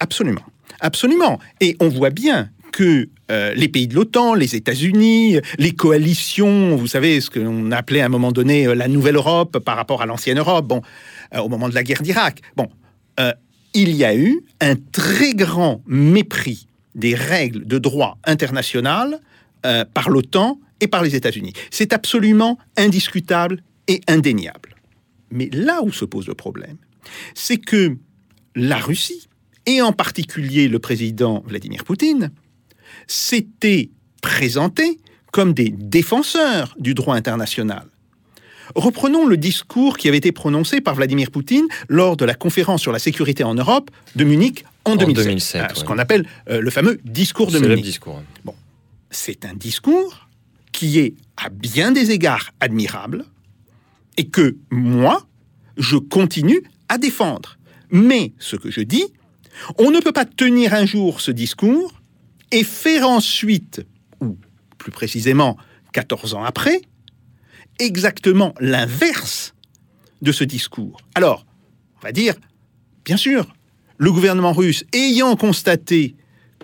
Absolument. 0.00 0.42
Absolument. 0.80 1.38
Et 1.60 1.76
on 1.80 1.88
voit 1.88 2.10
bien 2.10 2.50
que 2.72 3.08
euh, 3.30 3.54
les 3.54 3.68
pays 3.68 3.86
de 3.86 3.94
l'OTAN, 3.94 4.34
les 4.34 4.56
États-Unis, 4.56 5.38
les 5.58 5.72
coalitions, 5.72 6.76
vous 6.76 6.86
savez, 6.86 7.20
ce 7.20 7.30
qu'on 7.30 7.72
appelait 7.72 8.00
à 8.00 8.06
un 8.06 8.10
moment 8.10 8.32
donné 8.32 8.66
euh, 8.66 8.74
la 8.74 8.88
Nouvelle 8.88 9.16
Europe 9.16 9.58
par 9.58 9.76
rapport 9.76 10.02
à 10.02 10.06
l'ancienne 10.06 10.38
Europe, 10.38 10.66
bon, 10.66 10.82
euh, 11.34 11.40
au 11.40 11.48
moment 11.48 11.68
de 11.68 11.74
la 11.74 11.82
guerre 11.82 12.02
d'Irak, 12.02 12.40
bon, 12.56 12.68
il 13.74 13.94
y 13.94 14.02
a 14.02 14.16
eu 14.16 14.40
un 14.62 14.76
très 14.76 15.34
grand 15.34 15.82
mépris 15.86 16.66
des 16.94 17.14
règles 17.14 17.66
de 17.66 17.76
droit 17.76 18.16
international 18.24 19.20
par 19.92 20.08
l'OTAN 20.08 20.58
et 20.80 20.88
par 20.88 21.02
les 21.02 21.14
États-Unis. 21.14 21.52
C'est 21.70 21.92
absolument 21.92 22.58
indiscutable 22.78 23.62
indéniable. 24.08 24.76
Mais 25.30 25.48
là 25.52 25.82
où 25.82 25.92
se 25.92 26.04
pose 26.04 26.26
le 26.26 26.34
problème, 26.34 26.76
c'est 27.34 27.58
que 27.58 27.96
la 28.54 28.78
Russie, 28.78 29.28
et 29.66 29.80
en 29.82 29.92
particulier 29.92 30.68
le 30.68 30.78
président 30.78 31.42
Vladimir 31.46 31.84
Poutine, 31.84 32.30
s'étaient 33.06 33.90
présentés 34.22 34.98
comme 35.32 35.54
des 35.54 35.70
défenseurs 35.70 36.74
du 36.78 36.94
droit 36.94 37.14
international. 37.14 37.86
Reprenons 38.74 39.26
le 39.26 39.36
discours 39.36 39.96
qui 39.96 40.08
avait 40.08 40.18
été 40.18 40.32
prononcé 40.32 40.80
par 40.80 40.94
Vladimir 40.94 41.30
Poutine 41.30 41.66
lors 41.88 42.16
de 42.16 42.24
la 42.24 42.34
conférence 42.34 42.80
sur 42.82 42.92
la 42.92 42.98
sécurité 42.98 43.44
en 43.44 43.54
Europe 43.54 43.90
de 44.16 44.24
Munich 44.24 44.64
en, 44.84 44.96
2007, 44.96 45.24
2007, 45.24 45.62
ce 45.74 45.80
ouais. 45.80 45.86
qu'on 45.86 45.98
appelle 45.98 46.26
euh, 46.48 46.60
le 46.60 46.70
fameux 46.70 47.00
discours 47.04 47.50
de 47.50 47.58
Munich. 47.58 47.84
discours. 47.84 48.22
C'est 49.10 49.44
un 49.44 49.54
discours 49.54 50.28
qui 50.72 51.00
est 51.00 51.14
à 51.36 51.48
bien 51.48 51.90
des 51.90 52.12
égards 52.12 52.52
admirable 52.60 53.24
et 54.16 54.28
que 54.28 54.56
moi, 54.70 55.26
je 55.76 55.96
continue 55.96 56.62
à 56.88 56.98
défendre. 56.98 57.58
Mais 57.90 58.32
ce 58.38 58.56
que 58.56 58.70
je 58.70 58.80
dis, 58.80 59.04
on 59.78 59.90
ne 59.90 60.00
peut 60.00 60.12
pas 60.12 60.24
tenir 60.24 60.74
un 60.74 60.86
jour 60.86 61.20
ce 61.20 61.30
discours 61.30 61.92
et 62.52 62.64
faire 62.64 63.08
ensuite, 63.08 63.86
ou 64.20 64.36
plus 64.78 64.90
précisément 64.90 65.56
14 65.92 66.34
ans 66.34 66.44
après, 66.44 66.80
exactement 67.78 68.54
l'inverse 68.60 69.54
de 70.22 70.32
ce 70.32 70.44
discours. 70.44 71.00
Alors, 71.14 71.46
on 71.98 72.00
va 72.02 72.12
dire, 72.12 72.34
bien 73.04 73.16
sûr, 73.16 73.46
le 73.98 74.12
gouvernement 74.12 74.52
russe, 74.52 74.84
ayant 74.92 75.36
constaté 75.36 76.14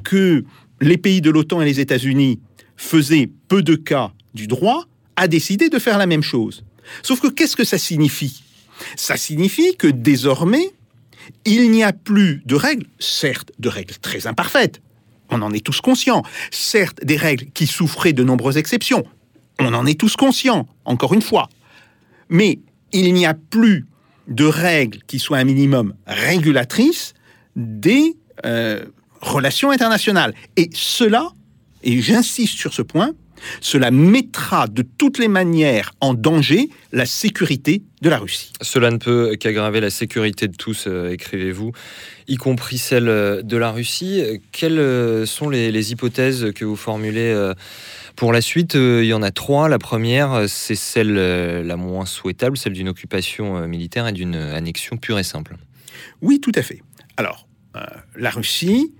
que 0.05 0.45
les 0.81 0.99
pays 0.99 1.21
de 1.21 1.31
l'OTAN 1.31 1.63
et 1.63 1.65
les 1.65 1.81
États-Unis 1.81 2.41
faisaient 2.77 3.31
peu 3.49 3.63
de 3.63 3.75
cas 3.75 4.13
du 4.35 4.47
droit, 4.47 4.85
a 5.17 5.29
décidé 5.29 5.69
de 5.69 5.79
faire 5.79 5.99
la 5.99 6.07
même 6.07 6.23
chose. 6.23 6.65
Sauf 7.03 7.21
que 7.21 7.29
qu'est-ce 7.29 7.57
que 7.57 7.65
ça 7.65 7.79
signifie? 7.79 8.43
Ça 8.97 9.17
signifie 9.17 9.77
que 9.77 9.87
désormais, 9.87 10.71
il 11.45 11.71
n'y 11.71 11.83
a 11.83 11.93
plus 11.93 12.43
de 12.47 12.55
règles, 12.55 12.87
certes 12.99 13.53
de 13.59 13.69
règles 13.69 13.95
très 13.95 14.27
imparfaites, 14.27 14.81
on 15.31 15.43
en 15.43 15.53
est 15.53 15.65
tous 15.65 15.81
conscients, 15.81 16.23
certes 16.51 17.05
des 17.05 17.17
règles 17.17 17.47
qui 17.53 17.67
souffraient 17.67 18.13
de 18.13 18.23
nombreuses 18.23 18.57
exceptions, 18.57 19.05
on 19.59 19.73
en 19.75 19.87
est 19.87 19.99
tous 19.99 20.17
conscients, 20.17 20.69
encore 20.85 21.15
une 21.15 21.23
fois, 21.23 21.49
mais 22.29 22.61
il 22.93 23.13
n'y 23.15 23.27
a 23.27 23.35
plus 23.35 23.87
de 24.29 24.45
règles 24.45 25.01
qui 25.07 25.19
soient 25.19 25.39
un 25.39 25.45
minimum 25.45 25.95
régulatrices 26.07 27.15
des 27.55 28.17
euh, 28.45 28.85
relations 29.21 29.71
internationales. 29.71 30.35
Et 30.57 30.71
cela, 30.73 31.31
et 31.83 32.01
j'insiste 32.03 32.57
sur 32.57 32.75
ce 32.75 32.83
point, 32.83 33.13
cela 33.61 33.91
mettra 33.91 34.67
de 34.67 34.83
toutes 34.83 35.19
les 35.19 35.29
manières 35.29 35.93
en 36.01 36.15
danger 36.15 36.69
la 36.93 37.07
sécurité 37.07 37.83
de 38.03 38.09
la 38.09 38.19
Russie. 38.19 38.53
Cela 38.61 38.91
ne 38.91 38.99
peut 38.99 39.37
qu'aggraver 39.39 39.81
la 39.81 39.91
sécurité 39.91 40.49
de 40.49 40.57
tous, 40.57 40.87
euh, 40.87 41.11
écrivez-vous, 41.11 41.73
y 42.29 42.37
compris 42.37 42.79
celle 42.79 43.09
euh, 43.09 43.43
de 43.43 43.57
la 43.57 43.71
Russie. 43.71 44.23
Quelles 44.53 44.79
euh, 44.79 45.27
sont 45.27 45.49
les, 45.49 45.71
les 45.71 45.93
hypothèses 45.93 46.53
que 46.55 46.65
vous 46.65 46.77
formulez 46.77 47.33
euh, 47.33 47.55
pour 48.15 48.33
la 48.33 48.41
suite? 48.41 48.75
Il 48.75 49.05
y 49.05 49.15
en 49.15 49.23
a 49.23 49.31
trois. 49.31 49.69
La 49.69 49.79
première, 49.79 50.45
c'est 50.49 50.75
celle 50.75 51.17
euh, 51.17 51.63
la 51.63 51.77
moins 51.77 52.07
souhaitable, 52.07 52.57
celle 52.57 52.75
d'une 52.75 52.89
occupation 52.89 53.67
militaire 53.67 54.07
et 54.09 54.13
d'une 54.13 54.35
annexion 54.35 54.97
pure 54.97 55.19
et 55.19 55.25
simple. 55.25 55.57
Oui, 56.21 56.41
tout 56.41 56.53
à 56.55 56.63
fait. 56.63 56.83
Alors, 57.17 57.47
la 58.17 58.31
Russie 58.31 58.95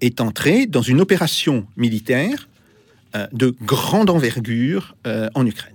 est 0.00 0.20
entrée 0.20 0.66
dans 0.66 0.82
une 0.82 1.00
opération 1.00 1.66
militaire 1.76 2.48
de 3.32 3.54
grande 3.62 4.10
envergure 4.10 4.96
euh, 5.06 5.28
en 5.34 5.46
Ukraine. 5.46 5.74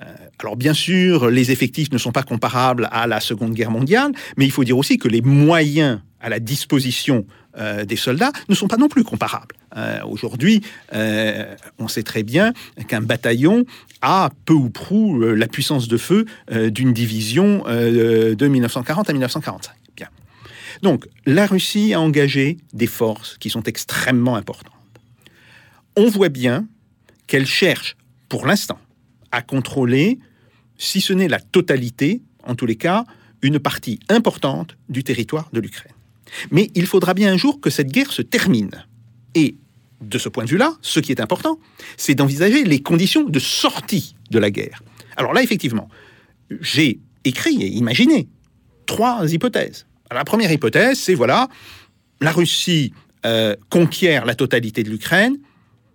Euh, 0.00 0.04
alors 0.38 0.56
bien 0.56 0.74
sûr, 0.74 1.30
les 1.30 1.50
effectifs 1.50 1.90
ne 1.92 1.98
sont 1.98 2.12
pas 2.12 2.22
comparables 2.22 2.88
à 2.92 3.06
la 3.06 3.20
Seconde 3.20 3.52
Guerre 3.52 3.70
mondiale, 3.70 4.12
mais 4.36 4.46
il 4.46 4.50
faut 4.50 4.64
dire 4.64 4.78
aussi 4.78 4.98
que 4.98 5.08
les 5.08 5.20
moyens 5.20 6.00
à 6.20 6.28
la 6.28 6.38
disposition 6.38 7.26
euh, 7.58 7.84
des 7.84 7.96
soldats 7.96 8.32
ne 8.48 8.54
sont 8.54 8.68
pas 8.68 8.76
non 8.76 8.88
plus 8.88 9.04
comparables. 9.04 9.56
Euh, 9.76 9.98
Aujourd'hui, 10.04 10.62
euh, 10.94 11.54
on 11.78 11.88
sait 11.88 12.02
très 12.02 12.22
bien 12.22 12.52
qu'un 12.88 13.00
bataillon 13.00 13.64
a 14.02 14.30
peu 14.44 14.54
ou 14.54 14.70
prou 14.70 15.22
euh, 15.22 15.34
la 15.34 15.46
puissance 15.48 15.88
de 15.88 15.96
feu 15.96 16.26
euh, 16.52 16.70
d'une 16.70 16.92
division 16.92 17.64
euh, 17.66 18.34
de 18.34 18.46
1940 18.46 19.10
à 19.10 19.12
1945. 19.12 19.72
Bien. 19.96 20.08
Donc, 20.82 21.06
la 21.26 21.46
Russie 21.46 21.92
a 21.92 22.00
engagé 22.00 22.58
des 22.72 22.86
forces 22.86 23.36
qui 23.38 23.50
sont 23.50 23.64
extrêmement 23.64 24.36
importantes. 24.36 24.79
On 25.96 26.08
voit 26.08 26.28
bien 26.28 26.66
qu'elle 27.26 27.46
cherche, 27.46 27.96
pour 28.28 28.46
l'instant, 28.46 28.78
à 29.32 29.42
contrôler, 29.42 30.18
si 30.78 31.00
ce 31.00 31.12
n'est 31.12 31.28
la 31.28 31.40
totalité, 31.40 32.22
en 32.44 32.54
tous 32.54 32.66
les 32.66 32.76
cas, 32.76 33.04
une 33.42 33.58
partie 33.58 34.00
importante 34.08 34.76
du 34.88 35.04
territoire 35.04 35.48
de 35.52 35.60
l'Ukraine. 35.60 35.92
Mais 36.50 36.70
il 36.74 36.86
faudra 36.86 37.14
bien 37.14 37.32
un 37.32 37.36
jour 37.36 37.60
que 37.60 37.70
cette 37.70 37.90
guerre 37.90 38.12
se 38.12 38.22
termine. 38.22 38.84
Et 39.34 39.56
de 40.00 40.18
ce 40.18 40.28
point 40.28 40.44
de 40.44 40.50
vue-là, 40.50 40.76
ce 40.80 41.00
qui 41.00 41.12
est 41.12 41.20
important, 41.20 41.58
c'est 41.96 42.14
d'envisager 42.14 42.64
les 42.64 42.80
conditions 42.80 43.24
de 43.24 43.38
sortie 43.38 44.14
de 44.30 44.38
la 44.38 44.50
guerre. 44.50 44.82
Alors 45.16 45.32
là, 45.32 45.42
effectivement, 45.42 45.88
j'ai 46.60 47.00
écrit 47.24 47.62
et 47.62 47.68
imaginé 47.68 48.28
trois 48.86 49.32
hypothèses. 49.32 49.86
La 50.10 50.24
première 50.24 50.50
hypothèse, 50.50 50.98
c'est 50.98 51.14
voilà, 51.14 51.48
la 52.20 52.32
Russie 52.32 52.92
euh, 53.26 53.54
conquiert 53.68 54.24
la 54.24 54.34
totalité 54.34 54.82
de 54.82 54.90
l'Ukraine 54.90 55.36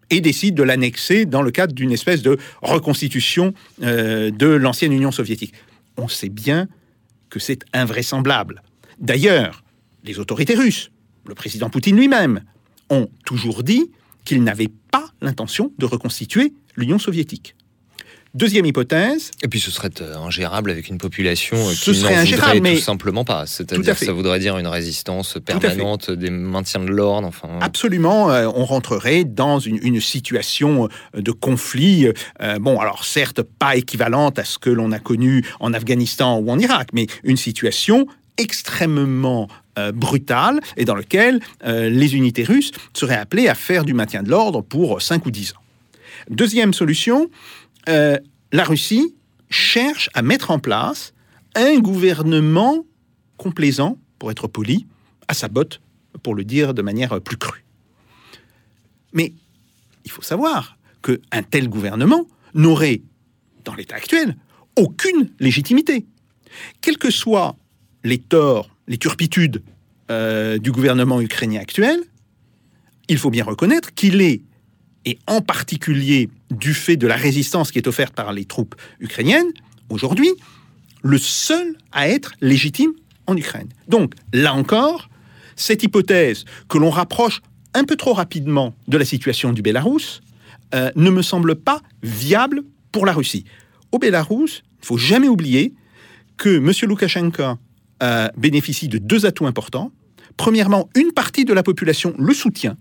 et 0.09 0.21
décide 0.21 0.55
de 0.55 0.63
l'annexer 0.63 1.25
dans 1.25 1.41
le 1.41 1.51
cadre 1.51 1.73
d'une 1.73 1.91
espèce 1.91 2.21
de 2.21 2.37
reconstitution 2.61 3.53
euh, 3.83 4.31
de 4.31 4.47
l'ancienne 4.47 4.93
Union 4.93 5.11
soviétique. 5.11 5.53
On 5.97 6.07
sait 6.07 6.29
bien 6.29 6.67
que 7.29 7.39
c'est 7.39 7.63
invraisemblable. 7.73 8.61
D'ailleurs, 8.99 9.63
les 10.03 10.19
autorités 10.19 10.55
russes, 10.55 10.91
le 11.27 11.35
président 11.35 11.69
Poutine 11.69 11.97
lui-même, 11.97 12.41
ont 12.89 13.09
toujours 13.25 13.63
dit 13.63 13.91
qu'ils 14.23 14.43
n'avaient 14.43 14.71
pas 14.91 15.05
l'intention 15.21 15.71
de 15.77 15.85
reconstituer 15.85 16.53
l'Union 16.75 16.99
soviétique. 16.99 17.55
Deuxième 18.35 18.65
hypothèse, 18.65 19.31
Et 19.41 19.47
puis 19.47 19.61
ce 19.61 19.71
serait 19.71 19.89
euh, 20.01 20.17
ingérable 20.17 20.69
avec 20.69 20.89
une 20.89 20.97
population 20.97 21.55
euh, 21.55 21.71
Ce 21.71 21.91
qui 21.91 21.97
serait 21.97 22.15
n'en 22.17 22.25
voudrait 22.25 22.59
mais- 22.59 22.75
tout 22.75 22.81
simplement 22.81 23.23
pas. 23.23 23.45
C'est-à-dire 23.47 23.97
ça 23.97 24.11
voudrait 24.11 24.39
dire 24.39 24.57
une 24.57 24.67
résistance 24.67 25.37
permanente, 25.43 26.11
des 26.11 26.29
maintiens 26.29 26.81
de 26.81 26.91
l'ordre. 26.91 27.27
Enfin, 27.27 27.47
Absolument, 27.61 28.29
euh, 28.31 28.47
on 28.53 28.65
rentrerait 28.65 29.23
dans 29.23 29.59
une, 29.59 29.79
une 29.81 30.01
situation 30.01 30.89
de 31.15 31.31
conflit, 31.31 32.09
euh, 32.41 32.59
bon, 32.59 32.77
alors 32.79 33.05
certes 33.05 33.41
pas 33.41 33.77
équivalente 33.77 34.37
à 34.37 34.43
ce 34.43 34.57
que 34.59 34.69
l'on 34.69 34.91
a 34.91 34.99
connu 34.99 35.45
en 35.61 35.73
Afghanistan 35.73 36.37
ou 36.37 36.51
en 36.51 36.59
Irak, 36.59 36.89
mais 36.93 37.07
une 37.23 37.37
situation 37.37 38.05
extrêmement 38.37 39.47
euh, 39.79 39.91
brutale 39.91 40.59
et 40.77 40.85
dans 40.85 40.95
laquelle 40.95 41.39
euh, 41.65 41.89
les 41.89 42.15
unités 42.15 42.43
russes 42.43 42.71
seraient 42.93 43.15
appelées 43.15 43.47
à 43.47 43.55
faire 43.55 43.85
du 43.85 43.93
maintien 43.93 44.23
de 44.23 44.29
l'ordre 44.29 44.61
pour 44.61 45.01
5 45.01 45.25
ou 45.25 45.31
10 45.31 45.51
ans. 45.53 45.61
Deuxième 46.29 46.73
solution, 46.73 47.29
euh, 47.89 48.17
la 48.51 48.63
Russie 48.63 49.15
cherche 49.49 50.09
à 50.13 50.21
mettre 50.21 50.51
en 50.51 50.59
place 50.59 51.13
un 51.55 51.79
gouvernement 51.79 52.85
complaisant, 53.37 53.97
pour 54.19 54.31
être 54.31 54.47
poli, 54.47 54.87
à 55.27 55.33
sa 55.33 55.47
botte, 55.47 55.81
pour 56.23 56.35
le 56.35 56.43
dire 56.43 56.73
de 56.73 56.81
manière 56.81 57.19
plus 57.21 57.37
crue. 57.37 57.65
Mais 59.13 59.33
il 60.03 60.11
faut 60.11 60.21
savoir 60.21 60.77
qu'un 61.01 61.43
tel 61.43 61.69
gouvernement 61.69 62.27
n'aurait, 62.53 63.01
dans 63.63 63.75
l'état 63.75 63.95
actuel, 63.95 64.35
aucune 64.75 65.31
légitimité. 65.39 66.05
Quels 66.81 66.97
que 66.97 67.11
soient 67.11 67.55
les 68.03 68.19
torts, 68.19 68.69
les 68.87 68.97
turpitudes 68.97 69.63
euh, 70.11 70.57
du 70.57 70.71
gouvernement 70.71 71.21
ukrainien 71.21 71.59
actuel, 71.59 71.99
il 73.07 73.17
faut 73.17 73.29
bien 73.29 73.43
reconnaître 73.43 73.93
qu'il 73.93 74.21
est, 74.21 74.41
et 75.05 75.19
en 75.27 75.41
particulier 75.41 76.29
du 76.51 76.73
fait 76.73 76.97
de 76.97 77.07
la 77.07 77.15
résistance 77.15 77.71
qui 77.71 77.77
est 77.77 77.87
offerte 77.87 78.13
par 78.13 78.33
les 78.33 78.45
troupes 78.45 78.75
ukrainiennes, 78.99 79.51
aujourd'hui, 79.89 80.31
le 81.03 81.17
seul 81.17 81.75
à 81.91 82.09
être 82.09 82.33
légitime 82.41 82.91
en 83.27 83.37
Ukraine. 83.37 83.69
Donc, 83.87 84.13
là 84.33 84.53
encore, 84.53 85.09
cette 85.55 85.83
hypothèse 85.83 86.45
que 86.67 86.77
l'on 86.77 86.89
rapproche 86.89 87.41
un 87.73 87.83
peu 87.83 87.95
trop 87.95 88.13
rapidement 88.13 88.73
de 88.87 88.97
la 88.97 89.05
situation 89.05 89.53
du 89.53 89.61
Bélarus 89.61 90.21
euh, 90.73 90.91
ne 90.95 91.09
me 91.09 91.21
semble 91.21 91.55
pas 91.55 91.81
viable 92.03 92.63
pour 92.91 93.05
la 93.05 93.13
Russie. 93.13 93.45
Au 93.91 93.99
Bélarus, 93.99 94.63
il 94.81 94.85
faut 94.85 94.97
jamais 94.97 95.27
oublier 95.27 95.73
que 96.37 96.57
M. 96.57 96.71
Loukachenko 96.89 97.57
euh, 98.03 98.27
bénéficie 98.37 98.87
de 98.87 98.97
deux 98.97 99.25
atouts 99.25 99.45
importants. 99.45 99.91
Premièrement, 100.37 100.89
une 100.95 101.11
partie 101.11 101.45
de 101.45 101.53
la 101.53 101.63
population 101.63 102.13
le 102.17 102.33
soutient. 102.33 102.77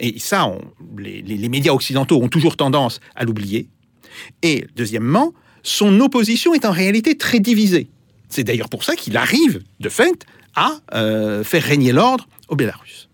Et 0.00 0.18
ça, 0.18 0.46
on- 0.46 0.60
les, 0.98 1.22
les- 1.22 1.36
les 1.36 1.48
médias 1.48 1.72
occidentaux 1.72 2.20
ont 2.22 2.28
toujours 2.28 2.56
tendance 2.56 3.00
à 3.14 3.24
l'oublier. 3.24 3.68
Et 4.42 4.66
deuxièmement, 4.74 5.32
son 5.62 6.00
opposition 6.00 6.54
est 6.54 6.64
en 6.64 6.72
réalité 6.72 7.16
très 7.16 7.38
divisée. 7.40 7.88
C'est 8.28 8.44
d'ailleurs 8.44 8.68
pour 8.68 8.82
ça 8.84 8.96
qu'il 8.96 9.16
arrive, 9.16 9.62
de 9.80 9.88
fait, 9.88 10.24
à 10.56 10.78
euh, 10.94 11.44
faire 11.44 11.62
régner 11.62 11.92
l'ordre 11.92 12.28
au 12.48 12.56
Bélarus. 12.56 13.08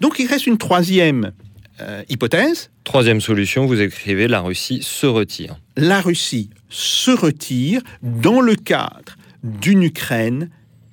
Donc 0.00 0.18
il 0.18 0.26
reste 0.26 0.46
une 0.46 0.58
troisième 0.58 1.32
euh, 1.80 2.02
hypothèse. 2.08 2.70
Troisième 2.84 3.20
solution, 3.20 3.66
vous 3.66 3.80
écrivez 3.80 4.28
la 4.28 4.40
Russie 4.40 4.80
se 4.82 5.06
retire. 5.06 5.56
La 5.76 6.00
Russie 6.00 6.50
se 6.68 7.10
retire 7.10 7.80
dans 8.02 8.40
le 8.40 8.54
cadre 8.54 9.16
d'une 9.42 9.82
Ukraine 9.82 10.50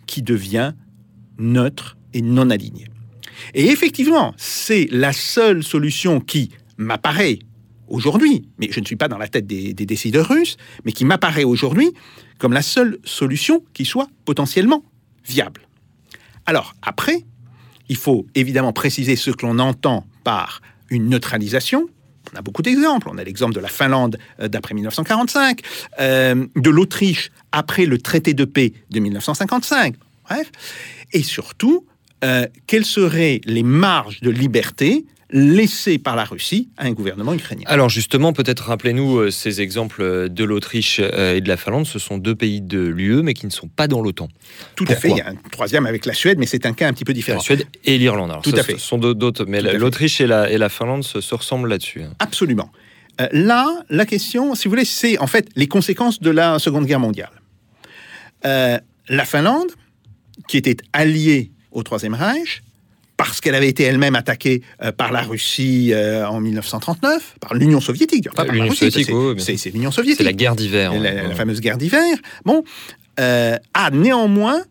qui 0.08 0.22
devient 0.22 0.74
neutre 1.38 1.98
et 2.14 2.22
non 2.22 2.50
alignée. 2.50 2.88
Et 3.54 3.68
effectivement, 3.68 4.34
c'est 4.38 4.88
la 4.92 5.14
seule 5.14 5.64
solution 5.64 6.20
qui 6.20 6.52
m'apparaît 6.78 7.40
aujourd'hui, 7.88 8.48
mais 8.58 8.70
je 8.72 8.80
ne 8.80 8.86
suis 8.86 8.96
pas 8.96 9.08
dans 9.08 9.18
la 9.18 9.28
tête 9.28 9.48
des, 9.48 9.74
décideurs 9.74 10.28
russes, 10.28 10.58
mais 10.84 10.92
qui 10.92 11.06
m'apparaît 11.06 11.44
aujourd'hui 11.44 11.92
comme 12.38 12.54
la 12.54 12.62
seule 12.62 12.98
solution 13.04 13.64
qui 13.74 13.86
soit 13.86 14.08
potentiellement 14.26 14.84
viable. 15.26 15.62
Alors, 16.46 16.74
après, 16.82 17.24
il 17.90 17.96
faut 17.96 18.26
évidemment 18.36 18.74
préciser 18.74 19.16
ce 19.16 19.32
que 19.32 19.46
l'on 19.46 19.60
entend 19.60 20.06
par 20.24 20.62
une 20.90 21.10
neutralisation. 21.10 21.88
On 22.34 22.38
a 22.38 22.42
beaucoup 22.42 22.62
d'exemples. 22.62 23.08
On 23.10 23.18
a 23.18 23.24
l'exemple 23.24 23.54
de 23.54 23.60
la 23.60 23.68
Finlande 23.68 24.18
euh, 24.40 24.48
d'après 24.48 24.74
1945, 24.74 25.62
euh, 26.00 26.46
de 26.56 26.70
l'Autriche 26.70 27.32
après 27.52 27.86
le 27.86 27.98
traité 28.00 28.34
de 28.34 28.46
paix 28.46 28.74
de 28.90 29.00
1955. 29.00 29.96
Bref. 30.28 30.52
Et 31.14 31.24
surtout, 31.24 31.86
euh, 32.24 32.48
quelles 32.68 32.86
seraient 32.86 33.42
les 33.46 33.64
marges 33.64 34.22
de 34.22 34.30
liberté 34.30 35.06
laissées 35.32 35.98
par 35.98 36.16
la 36.16 36.24
Russie 36.24 36.70
à 36.78 36.86
un 36.86 36.92
gouvernement 36.92 37.34
ukrainien. 37.34 37.64
Alors 37.66 37.90
justement, 37.90 38.32
peut-être 38.32 38.66
rappelez-nous 38.66 39.18
euh, 39.18 39.32
ces 39.32 39.60
exemples 39.60 40.30
de 40.30 40.44
l'Autriche 40.44 41.02
euh, 41.02 41.36
et 41.36 41.42
de 41.42 41.48
la 41.50 41.58
Finlande. 41.58 41.88
Ce 41.88 41.98
sont 42.00 42.18
deux 42.20 42.36
pays 42.36 42.62
de 42.62 42.80
l'UE, 42.80 43.24
mais 43.24 43.34
qui 43.34 43.46
ne 43.48 43.52
sont 43.52 43.68
pas 43.68 43.88
dans 43.88 44.02
l'OTAN. 44.02 44.30
Tout 44.76 44.86
à 44.88 44.96
fait. 44.96 45.10
Il 45.10 45.18
y 45.18 45.22
a 45.22 45.30
un 45.30 45.36
troisième 45.52 45.88
avec 45.88 46.06
la 46.06 46.14
Suède, 46.14 46.38
mais 46.38 46.46
c'est 46.46 46.66
un 46.66 46.74
cas 46.74 46.88
un 46.88 46.94
petit 46.94 47.06
peu 47.06 47.14
différent. 47.14 47.40
La 47.40 47.44
Suède 47.44 47.66
et 47.84 47.98
l'Irlande. 47.98 48.30
Alors, 48.30 48.44
Tout 48.44 48.52
ça, 48.52 48.60
à 48.60 48.64
fait. 48.64 48.74
Ce 48.74 48.80
sont 48.80 49.00
d'autres, 49.00 49.46
mais 49.48 49.62
l'Autriche 49.62 50.22
et 50.22 50.28
la, 50.28 50.50
et 50.50 50.58
la 50.58 50.70
Finlande 50.70 51.04
se, 51.04 51.22
se 51.22 51.36
ressemblent 51.36 51.68
là-dessus. 51.70 52.04
hein. 52.04 52.14
Absolument. 52.20 52.72
Euh, 53.20 53.28
là, 53.32 53.84
la 53.90 54.06
question, 54.06 54.56
si 54.56 54.66
vous 54.66 54.72
voulez, 54.72 54.86
c'est 54.86 55.18
en 55.18 55.28
fait 55.28 55.50
les 55.56 55.68
conséquences 55.68 56.20
de 56.22 56.30
la 56.30 56.60
Seconde 56.60 56.86
Guerre 56.86 57.00
mondiale. 57.00 57.32
Euh, 58.46 58.78
la 59.10 59.26
Finlande, 59.26 59.72
qui 60.48 60.58
était 60.58 60.78
alliée 60.94 61.52
au 61.76 61.84
Troisième 61.84 62.16
Reich, 62.16 62.64
parce 63.18 63.40
qu'elle 63.42 63.54
avait 63.56 63.70
été 63.70 63.84
elle-même 63.84 64.16
attaquée 64.16 64.62
euh, 64.82 64.92
par 64.92 65.12
la 65.12 65.22
Russie 65.22 65.92
euh, 65.94 66.28
en 66.28 66.40
1939, 66.42 67.36
par 67.40 67.54
l'Union 67.54 67.80
soviétique, 67.80 68.30
pas 68.34 68.46
par 68.46 68.56
la 68.56 68.64
Russie, 68.64 68.92
c'est- 68.92 69.12
oui, 69.14 69.72
l'Union 69.74 69.92
soviétique 69.92 70.18
C'est 70.20 70.24
la 70.24 70.34
guerre 70.34 70.56
d'hiver. 70.56 70.92
la, 70.94 71.00
ouais. 71.00 71.28
la 71.30 71.36
fameuse 71.36 71.62
guerre 71.62 71.78
d'hiver, 71.78 72.18
bon, 72.46 72.64
euh, 73.20 73.58
a 73.74 73.92
néanmoins 73.92 74.64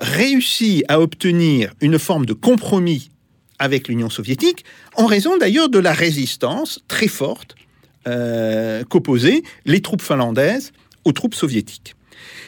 réussi 0.00 0.82
à 0.88 0.98
obtenir 1.00 1.74
une 1.82 1.98
forme 1.98 2.24
de 2.24 2.32
compromis 2.32 3.10
avec 3.58 3.88
l'Union 3.88 4.08
soviétique, 4.08 4.64
en 4.96 5.04
raison 5.04 5.36
d'ailleurs 5.36 5.68
de 5.68 5.78
la 5.78 5.92
résistance 5.92 6.80
très 6.88 7.08
forte 7.08 7.54
qu'opposaient 8.88 9.42
les 9.66 9.80
troupes 9.82 10.00
finlandaises 10.00 10.72
aux 11.04 11.12
troupes 11.12 11.34
soviétiques. 11.34 11.96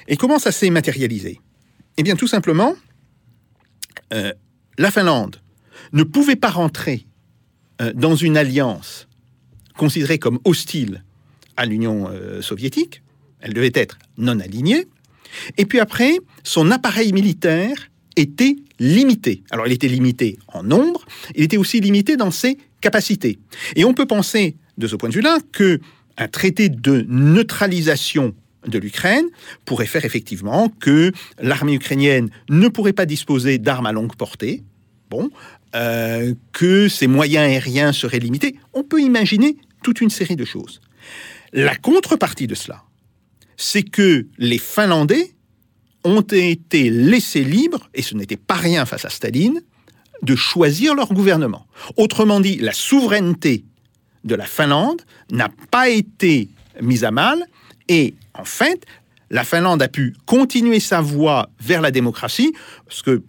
Et 0.08 0.16
comment 0.16 0.38
ça 0.38 0.50
s'est 0.52 0.70
matérialisé? 0.70 1.40
Eh 1.98 2.02
bien, 2.02 2.16
tout 2.16 2.26
simplement, 2.28 2.74
euh, 4.12 4.32
la 4.78 4.90
Finlande 4.90 5.40
ne 5.92 6.02
pouvait 6.02 6.36
pas 6.36 6.50
rentrer 6.50 7.06
euh, 7.80 7.92
dans 7.94 8.16
une 8.16 8.36
alliance 8.36 9.08
considérée 9.76 10.18
comme 10.18 10.38
hostile 10.44 11.04
à 11.56 11.66
l'Union 11.66 12.08
euh, 12.10 12.42
soviétique. 12.42 13.02
Elle 13.40 13.52
devait 13.52 13.72
être 13.74 13.98
non 14.18 14.40
alignée. 14.40 14.86
Et 15.58 15.66
puis 15.66 15.80
après, 15.80 16.18
son 16.42 16.70
appareil 16.70 17.12
militaire 17.12 17.90
était 18.16 18.56
limité. 18.78 19.42
Alors, 19.50 19.66
il 19.66 19.72
était 19.72 19.88
limité 19.88 20.38
en 20.48 20.62
nombre, 20.62 21.04
il 21.34 21.42
était 21.42 21.56
aussi 21.56 21.80
limité 21.80 22.16
dans 22.16 22.30
ses 22.30 22.58
capacités. 22.80 23.38
Et 23.74 23.84
on 23.84 23.94
peut 23.94 24.06
penser, 24.06 24.56
de 24.78 24.86
ce 24.86 24.96
point 24.96 25.08
de 25.08 25.14
vue-là, 25.14 25.38
que 25.52 25.80
un 26.18 26.28
traité 26.28 26.68
de 26.68 27.04
neutralisation 27.08 28.34
de 28.66 28.78
l'Ukraine 28.78 29.26
pourrait 29.64 29.86
faire 29.86 30.04
effectivement 30.04 30.68
que 30.80 31.12
l'armée 31.40 31.74
ukrainienne 31.74 32.30
ne 32.48 32.68
pourrait 32.68 32.92
pas 32.92 33.06
disposer 33.06 33.58
d'armes 33.58 33.86
à 33.86 33.92
longue 33.92 34.16
portée. 34.16 34.62
Bon, 35.08 35.30
euh, 35.74 36.34
que 36.52 36.88
ses 36.88 37.06
moyens 37.06 37.48
aériens 37.48 37.92
seraient 37.92 38.18
limités. 38.18 38.56
On 38.74 38.82
peut 38.82 39.00
imaginer 39.00 39.56
toute 39.82 40.00
une 40.00 40.10
série 40.10 40.36
de 40.36 40.44
choses. 40.44 40.80
La 41.52 41.76
contrepartie 41.76 42.46
de 42.46 42.54
cela, 42.54 42.82
c'est 43.56 43.82
que 43.82 44.26
les 44.38 44.58
Finlandais 44.58 45.34
ont 46.04 46.22
été 46.22 46.90
laissés 46.90 47.44
libres, 47.44 47.88
et 47.94 48.02
ce 48.02 48.14
n'était 48.14 48.36
pas 48.36 48.54
rien 48.54 48.86
face 48.86 49.04
à 49.04 49.10
Staline, 49.10 49.60
de 50.22 50.36
choisir 50.36 50.94
leur 50.94 51.12
gouvernement. 51.12 51.66
Autrement 51.96 52.40
dit, 52.40 52.56
la 52.56 52.72
souveraineté 52.72 53.64
de 54.24 54.34
la 54.34 54.46
Finlande 54.46 55.02
n'a 55.30 55.50
pas 55.70 55.88
été 55.88 56.48
mise 56.80 57.04
à 57.04 57.10
mal, 57.10 57.44
et 57.88 58.14
en 58.38 58.44
fait, 58.44 58.84
la 59.30 59.44
Finlande 59.44 59.82
a 59.82 59.88
pu 59.88 60.14
continuer 60.24 60.80
sa 60.80 61.00
voie 61.00 61.50
vers 61.60 61.80
la 61.80 61.90
démocratie, 61.90 62.52
parce 62.86 63.02
que 63.02 63.22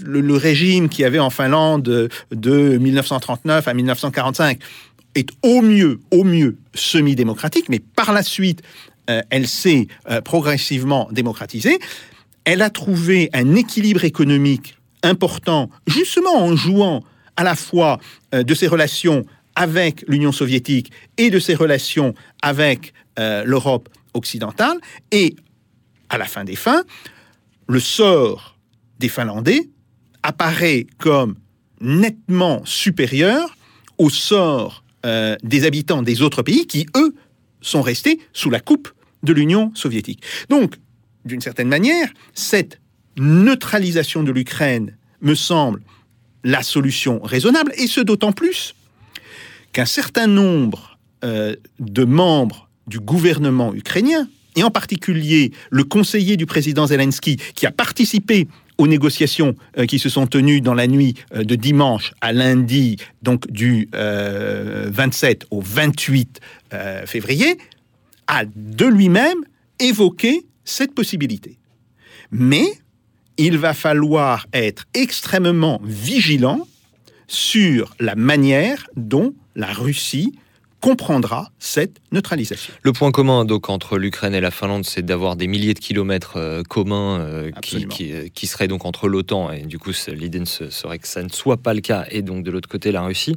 le, 0.00 0.36
régime 0.36 0.88
qu'il 0.88 1.02
y 1.02 1.04
avait 1.04 1.18
en 1.18 1.30
Finlande 1.30 1.82
de, 1.82 2.08
de 2.30 2.78
1939 2.78 3.66
à 3.66 3.74
1945 3.74 4.58
est 5.14 5.28
au 5.42 5.60
mieux, 5.60 6.00
au 6.10 6.24
mieux 6.24 6.56
semi-démocratique, 6.74 7.68
mais 7.68 7.80
par 7.80 8.12
la 8.12 8.22
suite, 8.22 8.62
euh, 9.08 9.22
elle 9.30 9.48
s'est 9.48 9.88
euh, 10.08 10.20
progressivement 10.20 11.08
démocratisée. 11.10 11.78
Elle 12.44 12.62
a 12.62 12.70
trouvé 12.70 13.28
un 13.32 13.54
équilibre 13.54 14.04
économique 14.04 14.76
important, 15.02 15.70
justement 15.86 16.36
en 16.36 16.54
jouant 16.54 17.02
à 17.36 17.44
la 17.44 17.54
fois 17.54 17.98
euh, 18.34 18.42
de 18.42 18.54
ses 18.54 18.68
relations 18.68 19.24
avec 19.56 20.04
l'Union 20.06 20.32
soviétique 20.32 20.92
et 21.18 21.30
de 21.30 21.38
ses 21.38 21.54
relations 21.54 22.14
avec 22.40 22.94
l'Europe 23.44 23.90
occidentale. 24.14 24.78
Et 25.10 25.36
à 26.08 26.18
la 26.18 26.26
fin 26.26 26.44
des 26.44 26.56
fins, 26.56 26.84
le 27.68 27.80
sort 27.80 28.56
des 28.98 29.08
Finlandais 29.08 29.68
apparaît 30.22 30.86
comme 30.98 31.36
nettement 31.80 32.62
supérieur 32.64 33.56
au 33.98 34.10
sort 34.10 34.84
euh, 35.06 35.36
des 35.42 35.64
habitants 35.64 36.02
des 36.02 36.22
autres 36.22 36.42
pays 36.42 36.66
qui, 36.66 36.86
eux, 36.96 37.14
sont 37.60 37.82
restés 37.82 38.20
sous 38.32 38.50
la 38.50 38.60
coupe 38.60 38.90
de 39.22 39.32
l'Union 39.32 39.72
soviétique. 39.74 40.22
Donc, 40.48 40.76
d'une 41.24 41.40
certaine 41.40 41.68
manière, 41.68 42.08
cette 42.34 42.80
neutralisation 43.18 44.22
de 44.22 44.32
l'Ukraine 44.32 44.96
me 45.20 45.34
semble 45.34 45.82
la 46.44 46.62
solution 46.62 47.20
raisonnable, 47.22 47.72
et 47.76 47.86
ce 47.86 48.00
d'autant 48.00 48.32
plus 48.32 48.74
qu'un 49.72 49.84
certain 49.84 50.26
nombre 50.26 50.98
euh, 51.24 51.54
de 51.78 52.04
membres 52.04 52.69
du 52.90 53.00
gouvernement 53.00 53.72
ukrainien, 53.72 54.28
et 54.56 54.62
en 54.64 54.70
particulier 54.70 55.52
le 55.70 55.84
conseiller 55.84 56.36
du 56.36 56.44
président 56.44 56.86
Zelensky, 56.86 57.36
qui 57.54 57.66
a 57.66 57.70
participé 57.70 58.48
aux 58.78 58.88
négociations 58.88 59.54
euh, 59.78 59.86
qui 59.86 59.98
se 59.98 60.08
sont 60.08 60.26
tenues 60.26 60.60
dans 60.60 60.74
la 60.74 60.86
nuit 60.86 61.14
euh, 61.34 61.44
de 61.44 61.54
dimanche 61.54 62.12
à 62.20 62.32
lundi, 62.32 62.96
donc 63.22 63.50
du 63.50 63.88
euh, 63.94 64.88
27 64.90 65.46
au 65.50 65.60
28 65.60 66.40
euh, 66.72 67.06
février, 67.06 67.58
a 68.26 68.44
de 68.44 68.86
lui-même 68.86 69.38
évoqué 69.78 70.46
cette 70.64 70.94
possibilité. 70.94 71.58
Mais 72.32 72.66
il 73.36 73.56
va 73.56 73.72
falloir 73.72 74.46
être 74.52 74.84
extrêmement 74.94 75.80
vigilant 75.84 76.66
sur 77.28 77.94
la 78.00 78.16
manière 78.16 78.88
dont 78.96 79.34
la 79.54 79.72
Russie 79.72 80.32
comprendra 80.80 81.52
cette 81.58 82.00
neutralisation. 82.10 82.72
Le 82.82 82.92
point 82.92 83.10
commun 83.10 83.44
donc 83.44 83.68
entre 83.68 83.98
l'Ukraine 83.98 84.34
et 84.34 84.40
la 84.40 84.50
Finlande, 84.50 84.84
c'est 84.84 85.04
d'avoir 85.04 85.36
des 85.36 85.46
milliers 85.46 85.74
de 85.74 85.78
kilomètres 85.78 86.36
euh, 86.36 86.62
communs 86.62 87.20
euh, 87.20 87.50
qui, 87.60 88.12
euh, 88.12 88.28
qui 88.34 88.46
seraient 88.46 88.68
donc 88.68 88.84
entre 88.84 89.08
l'OTAN 89.08 89.52
et 89.52 89.62
du 89.62 89.78
coup 89.78 89.90
l'idée 90.08 90.42
serait 90.44 90.98
que 90.98 91.08
ça 91.08 91.22
ne 91.22 91.28
soit 91.28 91.58
pas 91.58 91.74
le 91.74 91.80
cas 91.80 92.06
et 92.10 92.22
donc 92.22 92.44
de 92.44 92.50
l'autre 92.50 92.68
côté 92.68 92.92
la 92.92 93.02
Russie. 93.02 93.36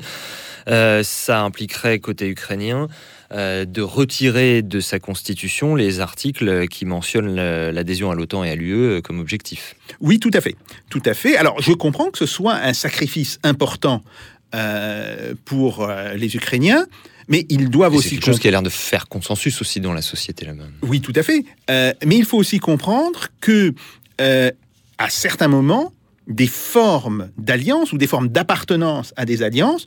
Ça 0.65 1.41
impliquerait 1.41 1.99
côté 1.99 2.27
ukrainien 2.29 2.87
de 3.31 3.81
retirer 3.81 4.61
de 4.61 4.79
sa 4.79 4.99
constitution 4.99 5.75
les 5.75 5.99
articles 5.99 6.69
qui 6.69 6.85
mentionnent 6.85 7.35
l'adhésion 7.35 8.11
à 8.11 8.15
l'OTAN 8.15 8.45
et 8.45 8.51
à 8.51 8.55
l'UE 8.55 9.01
comme 9.01 9.19
objectif. 9.19 9.75
Oui, 9.99 10.19
tout 10.19 10.31
à 10.33 10.39
fait. 10.39 10.55
Tout 10.89 11.01
à 11.05 11.13
fait. 11.13 11.35
Alors, 11.35 11.61
je 11.61 11.73
comprends 11.73 12.11
que 12.11 12.17
ce 12.17 12.25
soit 12.25 12.53
un 12.53 12.71
sacrifice 12.73 13.39
important 13.43 14.03
pour 15.43 15.85
les 16.15 16.35
Ukrainiens, 16.37 16.85
mais 17.27 17.45
ils 17.49 17.69
doivent 17.69 17.93
Et 17.93 17.97
aussi 17.97 18.09
C'est 18.09 18.15
quelque 18.15 18.25
chose 18.25 18.39
qui 18.39 18.47
a 18.47 18.51
l'air 18.51 18.61
de 18.61 18.69
faire 18.69 19.07
consensus 19.07 19.61
aussi 19.61 19.79
dans 19.79 19.93
la 19.93 20.01
société 20.01 20.45
là-bas. 20.45 20.65
Oui, 20.81 21.01
tout 21.01 21.13
à 21.15 21.23
fait. 21.23 21.45
Euh, 21.69 21.93
mais 22.05 22.17
il 22.17 22.25
faut 22.25 22.37
aussi 22.37 22.59
comprendre 22.59 23.27
que, 23.39 23.73
euh, 24.21 24.51
à 24.97 25.09
certains 25.09 25.47
moments, 25.47 25.93
des 26.27 26.47
formes 26.47 27.29
d'alliance 27.37 27.91
ou 27.91 27.97
des 27.97 28.07
formes 28.07 28.29
d'appartenance 28.29 29.13
à 29.17 29.25
des 29.25 29.43
alliances 29.43 29.85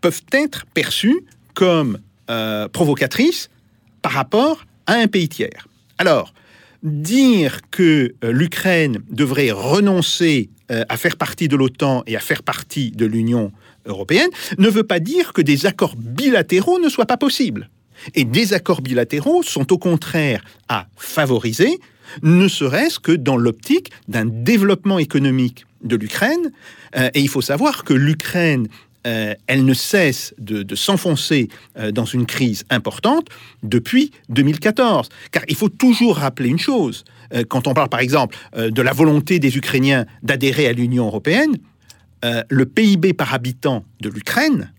peuvent 0.00 0.22
être 0.32 0.64
perçues 0.66 1.24
comme 1.54 1.98
euh, 2.30 2.68
provocatrices 2.68 3.50
par 4.00 4.12
rapport 4.12 4.64
à 4.86 4.94
un 4.94 5.06
pays 5.06 5.28
tiers. 5.28 5.68
Alors, 5.98 6.34
dire 6.82 7.60
que 7.70 8.14
l'Ukraine 8.22 8.98
devrait 9.10 9.52
renoncer 9.52 10.50
à 10.68 10.96
faire 10.96 11.16
partie 11.16 11.46
de 11.46 11.54
l'OTAN 11.54 12.02
et 12.06 12.16
à 12.16 12.20
faire 12.20 12.42
partie 12.42 12.90
de 12.90 13.06
l'Union 13.06 13.52
européenne 13.86 14.30
ne 14.58 14.68
veut 14.68 14.84
pas 14.84 15.00
dire 15.00 15.32
que 15.32 15.42
des 15.42 15.66
accords 15.66 15.96
bilatéraux 15.96 16.78
ne 16.78 16.88
soient 16.88 17.06
pas 17.06 17.16
possibles. 17.16 17.68
Et 18.14 18.24
des 18.24 18.52
accords 18.52 18.82
bilatéraux 18.82 19.42
sont 19.42 19.72
au 19.72 19.78
contraire 19.78 20.42
à 20.68 20.86
favoriser, 20.96 21.78
ne 22.22 22.48
serait-ce 22.48 22.98
que 22.98 23.12
dans 23.12 23.36
l'optique 23.36 23.90
d'un 24.08 24.26
développement 24.26 24.98
économique 24.98 25.64
de 25.82 25.96
l'Ukraine. 25.96 26.52
Euh, 26.96 27.10
et 27.14 27.20
il 27.20 27.28
faut 27.28 27.40
savoir 27.40 27.84
que 27.84 27.94
l'Ukraine 27.94 28.68
euh, 29.04 29.34
elle 29.48 29.64
ne 29.64 29.74
cesse 29.74 30.32
de, 30.38 30.76
s'enfoncer 30.76 31.48
euh, 31.76 31.90
dans 31.90 32.04
une 32.04 32.24
crise 32.24 32.64
importante 32.70 33.26
depuis 33.64 34.12
2014. 34.28 35.08
Car 35.32 35.42
il 35.48 35.56
faut 35.56 35.68
toujours 35.68 36.18
rappeler 36.18 36.48
une 36.48 36.58
chose. 36.58 37.04
Quand 37.48 37.66
on 37.66 37.72
parle 37.72 37.88
par 37.88 38.00
exemple 38.00 38.36
de 38.54 38.82
la 38.82 38.92
volonté 38.92 39.38
des 39.38 39.56
Ukrainiens 39.56 40.04
d'adhérer 40.22 40.66
à 40.68 40.74
l'Union 40.74 41.06
européenne, 41.06 41.56
euh, 42.24 42.42
le 42.48 42.66
PIB 42.66 43.12
par 43.12 43.34
habitant 43.34 43.84
de 44.00 44.08
l'Ukraine, 44.08 44.72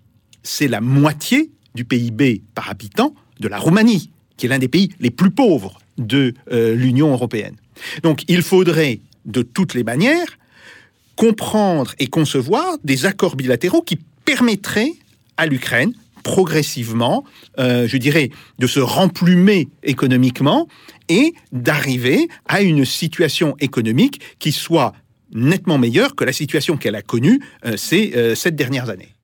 c'est 0.44 0.68
la 0.68 0.82
moitié 0.82 1.52
du 1.76 1.86
PIB 1.86 2.42
par 2.56 2.70
habitant 2.70 3.14
de 3.40 3.48
la 3.48 3.58
Roumanie, 3.58 4.12
qui 4.38 4.46
est 4.46 4.50
l'un 4.50 4.60
des 4.60 4.68
pays 4.68 4.90
les 5.00 5.12
plus 5.12 5.32
pauvres 5.32 5.80
de 5.98 6.34
euh, 6.52 6.76
l'Union 6.76 7.12
européenne. 7.12 7.56
Donc 8.04 8.24
il 8.28 8.42
faudrait 8.42 9.00
de 9.26 9.42
toutes 9.42 9.74
les 9.74 9.84
manières 9.84 10.38
comprendre 11.16 11.94
et 12.00 12.08
concevoir 12.08 12.78
des 12.84 13.06
accords 13.06 13.36
bilatéraux 13.36 13.82
qui 13.82 14.00
permettraient 14.26 14.94
à 15.38 15.46
l'Ukraine 15.46 15.94
progressivement, 16.24 17.26
euh, 17.60 17.88
je 17.88 17.98
dirais, 17.98 18.30
de 18.58 18.66
se 18.66 18.80
remplumer 18.80 19.68
économiquement 19.84 20.68
et 21.10 21.34
d'arriver 21.52 22.28
à 22.48 22.62
une 22.62 22.86
situation 22.86 23.56
économique 23.60 24.22
qui 24.40 24.54
soit 24.54 24.94
nettement 25.34 25.78
meilleure 25.78 26.16
que 26.16 26.24
la 26.24 26.34
situation 26.34 26.78
qu'elle 26.78 26.96
a 26.96 27.02
connue 27.02 27.42
euh, 27.66 27.78
ces 27.78 28.14
euh, 28.16 28.36
sept 28.36 28.56
dernières 28.56 28.90
années. 28.90 29.16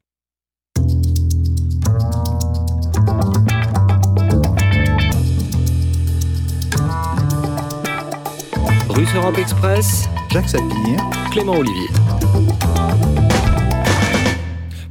Russe 8.90 9.16
Europe 9.16 9.38
Express, 9.38 10.10
Jacques 10.32 10.50
Sapir, 10.50 11.00
Clément 11.32 11.58
Olivier. 11.58 11.88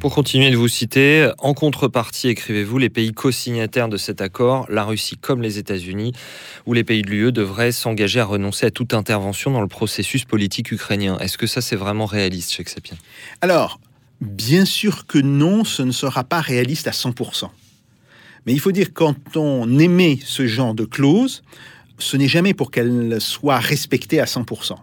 Pour 0.01 0.15
continuer 0.15 0.53
de 0.53 0.57
vous 0.57 0.69
citer, 0.69 1.29
en 1.39 1.55
contrepartie, 1.55 2.29
écrivez-vous, 2.29 2.79
les 2.79 2.89
pays 2.89 3.13
co-signataires 3.13 3.89
de 3.89 3.97
cet 3.97 4.21
accord, 4.21 4.65
la 4.71 4.85
Russie 4.85 5.17
comme 5.17 5.43
les 5.43 5.59
États-Unis, 5.59 6.13
ou 6.67 6.73
les 6.73 6.85
pays 6.85 7.03
de 7.03 7.11
l'UE 7.11 7.33
devraient 7.33 7.73
s'engager 7.73 8.21
à 8.21 8.25
renoncer 8.25 8.67
à 8.67 8.71
toute 8.71 8.95
intervention 8.95 9.51
dans 9.51 9.61
le 9.61 9.67
processus 9.67 10.25
politique 10.25 10.71
ukrainien. 10.71 11.19
Est-ce 11.19 11.37
que 11.37 11.49
ça, 11.49 11.61
c'est 11.61 11.75
vraiment 11.75 12.07
réaliste, 12.07 12.63
Sapien? 12.69 12.97
Alors, 13.41 13.81
bien 14.21 14.65
sûr 14.65 15.05
que 15.05 15.19
non, 15.19 15.65
ce 15.65 15.83
ne 15.83 15.91
sera 15.91 16.23
pas 16.23 16.41
réaliste 16.41 16.87
à 16.87 16.93
100%. 16.93 17.51
Mais 18.47 18.53
il 18.53 18.61
faut 18.61 18.73
dire, 18.73 18.93
quand 18.95 19.37
on 19.37 19.81
émet 19.81 20.21
ce 20.25 20.47
genre 20.47 20.75
de 20.75 20.85
clause, 20.85 21.43
ce 21.99 22.17
n'est 22.17 22.29
jamais 22.29 22.55
pour 22.55 22.71
qu'elle 22.71 23.21
soit 23.21 23.59
respectée 23.59 24.21
à 24.21 24.27
100%. 24.27 24.77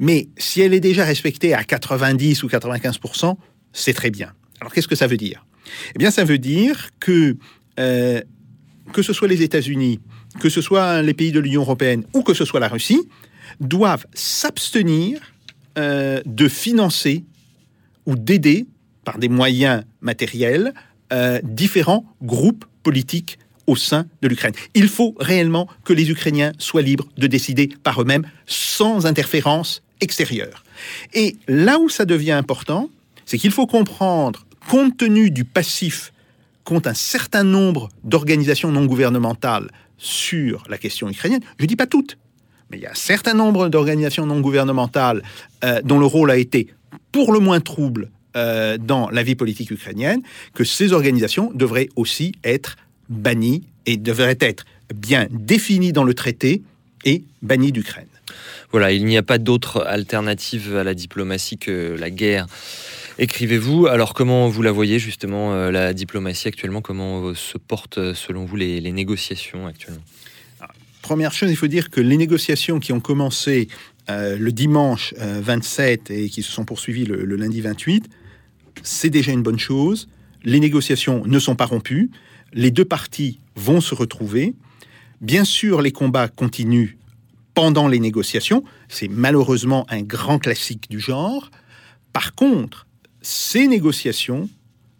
Mais 0.00 0.26
si 0.36 0.60
elle 0.60 0.74
est 0.74 0.80
déjà 0.80 1.04
respectée 1.04 1.54
à 1.54 1.62
90 1.62 2.42
ou 2.42 2.48
95%, 2.48 3.36
c'est 3.74 3.92
très 3.92 4.10
bien. 4.10 4.32
Alors 4.60 4.72
qu'est-ce 4.72 4.88
que 4.88 4.96
ça 4.96 5.06
veut 5.06 5.18
dire? 5.18 5.44
Eh 5.94 5.98
bien, 5.98 6.10
ça 6.10 6.24
veut 6.24 6.38
dire 6.38 6.88
que 7.00 7.36
euh, 7.78 8.22
que 8.92 9.02
ce 9.02 9.12
soit 9.12 9.28
les 9.28 9.42
États-Unis, 9.42 10.00
que 10.40 10.48
ce 10.48 10.62
soit 10.62 11.02
les 11.02 11.14
pays 11.14 11.32
de 11.32 11.40
l'Union 11.40 11.62
européenne 11.62 12.04
ou 12.14 12.22
que 12.22 12.32
ce 12.32 12.44
soit 12.44 12.60
la 12.60 12.68
Russie, 12.68 13.08
doivent 13.60 14.06
s'abstenir 14.14 15.20
euh, 15.76 16.22
de 16.24 16.48
financer 16.48 17.24
ou 18.06 18.16
d'aider 18.16 18.66
par 19.04 19.18
des 19.18 19.28
moyens 19.28 19.84
matériels 20.00 20.72
euh, 21.12 21.40
différents 21.42 22.04
groupes 22.22 22.64
politiques 22.82 23.38
au 23.66 23.76
sein 23.76 24.06
de 24.22 24.28
l'Ukraine. 24.28 24.52
Il 24.74 24.88
faut 24.88 25.14
réellement 25.18 25.68
que 25.84 25.92
les 25.92 26.10
Ukrainiens 26.10 26.52
soient 26.58 26.82
libres 26.82 27.08
de 27.16 27.26
décider 27.26 27.68
par 27.82 28.00
eux-mêmes 28.00 28.26
sans 28.46 29.06
interférence 29.06 29.82
extérieure. 30.00 30.64
Et 31.14 31.36
là 31.48 31.78
où 31.78 31.88
ça 31.88 32.04
devient 32.04 32.32
important, 32.32 32.90
c'est 33.26 33.38
qu'il 33.38 33.50
faut 33.50 33.66
comprendre, 33.66 34.46
compte 34.68 34.96
tenu 34.96 35.30
du 35.30 35.44
passif 35.44 36.12
qu'ont 36.64 36.82
un 36.86 36.94
certain 36.94 37.44
nombre 37.44 37.88
d'organisations 38.04 38.72
non 38.72 38.86
gouvernementales 38.86 39.70
sur 39.98 40.64
la 40.68 40.78
question 40.78 41.08
ukrainienne, 41.08 41.42
je 41.58 41.64
ne 41.64 41.68
dis 41.68 41.76
pas 41.76 41.86
toutes, 41.86 42.18
mais 42.70 42.78
il 42.78 42.82
y 42.82 42.86
a 42.86 42.90
un 42.90 42.94
certain 42.94 43.34
nombre 43.34 43.68
d'organisations 43.68 44.26
non 44.26 44.40
gouvernementales 44.40 45.22
euh, 45.64 45.80
dont 45.82 45.98
le 45.98 46.06
rôle 46.06 46.30
a 46.30 46.36
été 46.36 46.68
pour 47.12 47.32
le 47.32 47.38
moins 47.38 47.60
trouble 47.60 48.10
euh, 48.36 48.78
dans 48.78 49.10
la 49.10 49.22
vie 49.22 49.36
politique 49.36 49.70
ukrainienne, 49.70 50.22
que 50.54 50.64
ces 50.64 50.92
organisations 50.92 51.52
devraient 51.54 51.88
aussi 51.94 52.32
être 52.42 52.76
bannies 53.08 53.62
et 53.86 53.96
devraient 53.96 54.38
être 54.40 54.64
bien 54.92 55.28
définies 55.30 55.92
dans 55.92 56.04
le 56.04 56.14
traité 56.14 56.62
et 57.04 57.22
bannies 57.42 57.70
d'Ukraine. 57.70 58.08
Voilà, 58.72 58.90
il 58.90 59.04
n'y 59.04 59.16
a 59.16 59.22
pas 59.22 59.38
d'autre 59.38 59.84
alternative 59.86 60.76
à 60.76 60.82
la 60.82 60.94
diplomatie 60.94 61.58
que 61.58 61.96
la 61.98 62.10
guerre. 62.10 62.46
Écrivez-vous. 63.18 63.86
Alors, 63.86 64.12
comment 64.12 64.48
vous 64.48 64.62
la 64.62 64.72
voyez 64.72 64.98
justement, 64.98 65.54
euh, 65.54 65.70
la 65.70 65.94
diplomatie 65.94 66.48
actuellement? 66.48 66.80
Comment 66.80 67.26
euh, 67.26 67.34
se 67.34 67.58
portent, 67.58 67.98
euh, 67.98 68.14
selon 68.14 68.44
vous, 68.44 68.56
les, 68.56 68.80
négociations 68.92 69.66
actuellement? 69.66 70.02
Première 71.02 71.32
chose, 71.32 71.50
il 71.50 71.56
faut 71.56 71.66
dire 71.66 71.90
que 71.90 72.00
les 72.00 72.16
négociations 72.16 72.80
qui 72.80 72.92
ont 72.92 73.00
commencé 73.00 73.68
le 74.08 74.50
dimanche 74.50 75.14
euh, 75.18 75.40
27 75.42 76.10
et 76.10 76.28
qui 76.28 76.42
se 76.42 76.50
sont 76.50 76.64
poursuivies 76.64 77.04
le 77.04 77.36
lundi 77.36 77.60
28, 77.60 78.08
c'est 78.82 79.10
déjà 79.10 79.32
une 79.32 79.42
bonne 79.42 79.58
chose. 79.58 80.08
Les 80.42 80.60
négociations 80.60 81.22
ne 81.26 81.38
sont 81.38 81.56
pas 81.56 81.66
rompues. 81.66 82.10
Les 82.52 82.70
deux 82.70 82.84
parties 82.84 83.40
vont 83.54 83.80
se 83.80 83.94
retrouver. 83.94 84.54
Bien 85.20 85.44
sûr, 85.44 85.80
les 85.80 85.92
combats 85.92 86.28
continuent 86.28 86.96
pendant 87.54 87.88
les 87.88 88.00
négociations. 88.00 88.64
C'est 88.88 89.08
malheureusement 89.08 89.86
un 89.88 90.02
grand 90.02 90.38
classique 90.38 90.90
du 90.90 91.00
genre. 91.00 91.50
Par 92.12 92.34
contre, 92.34 92.86
ces 93.24 93.66
négociations 93.66 94.48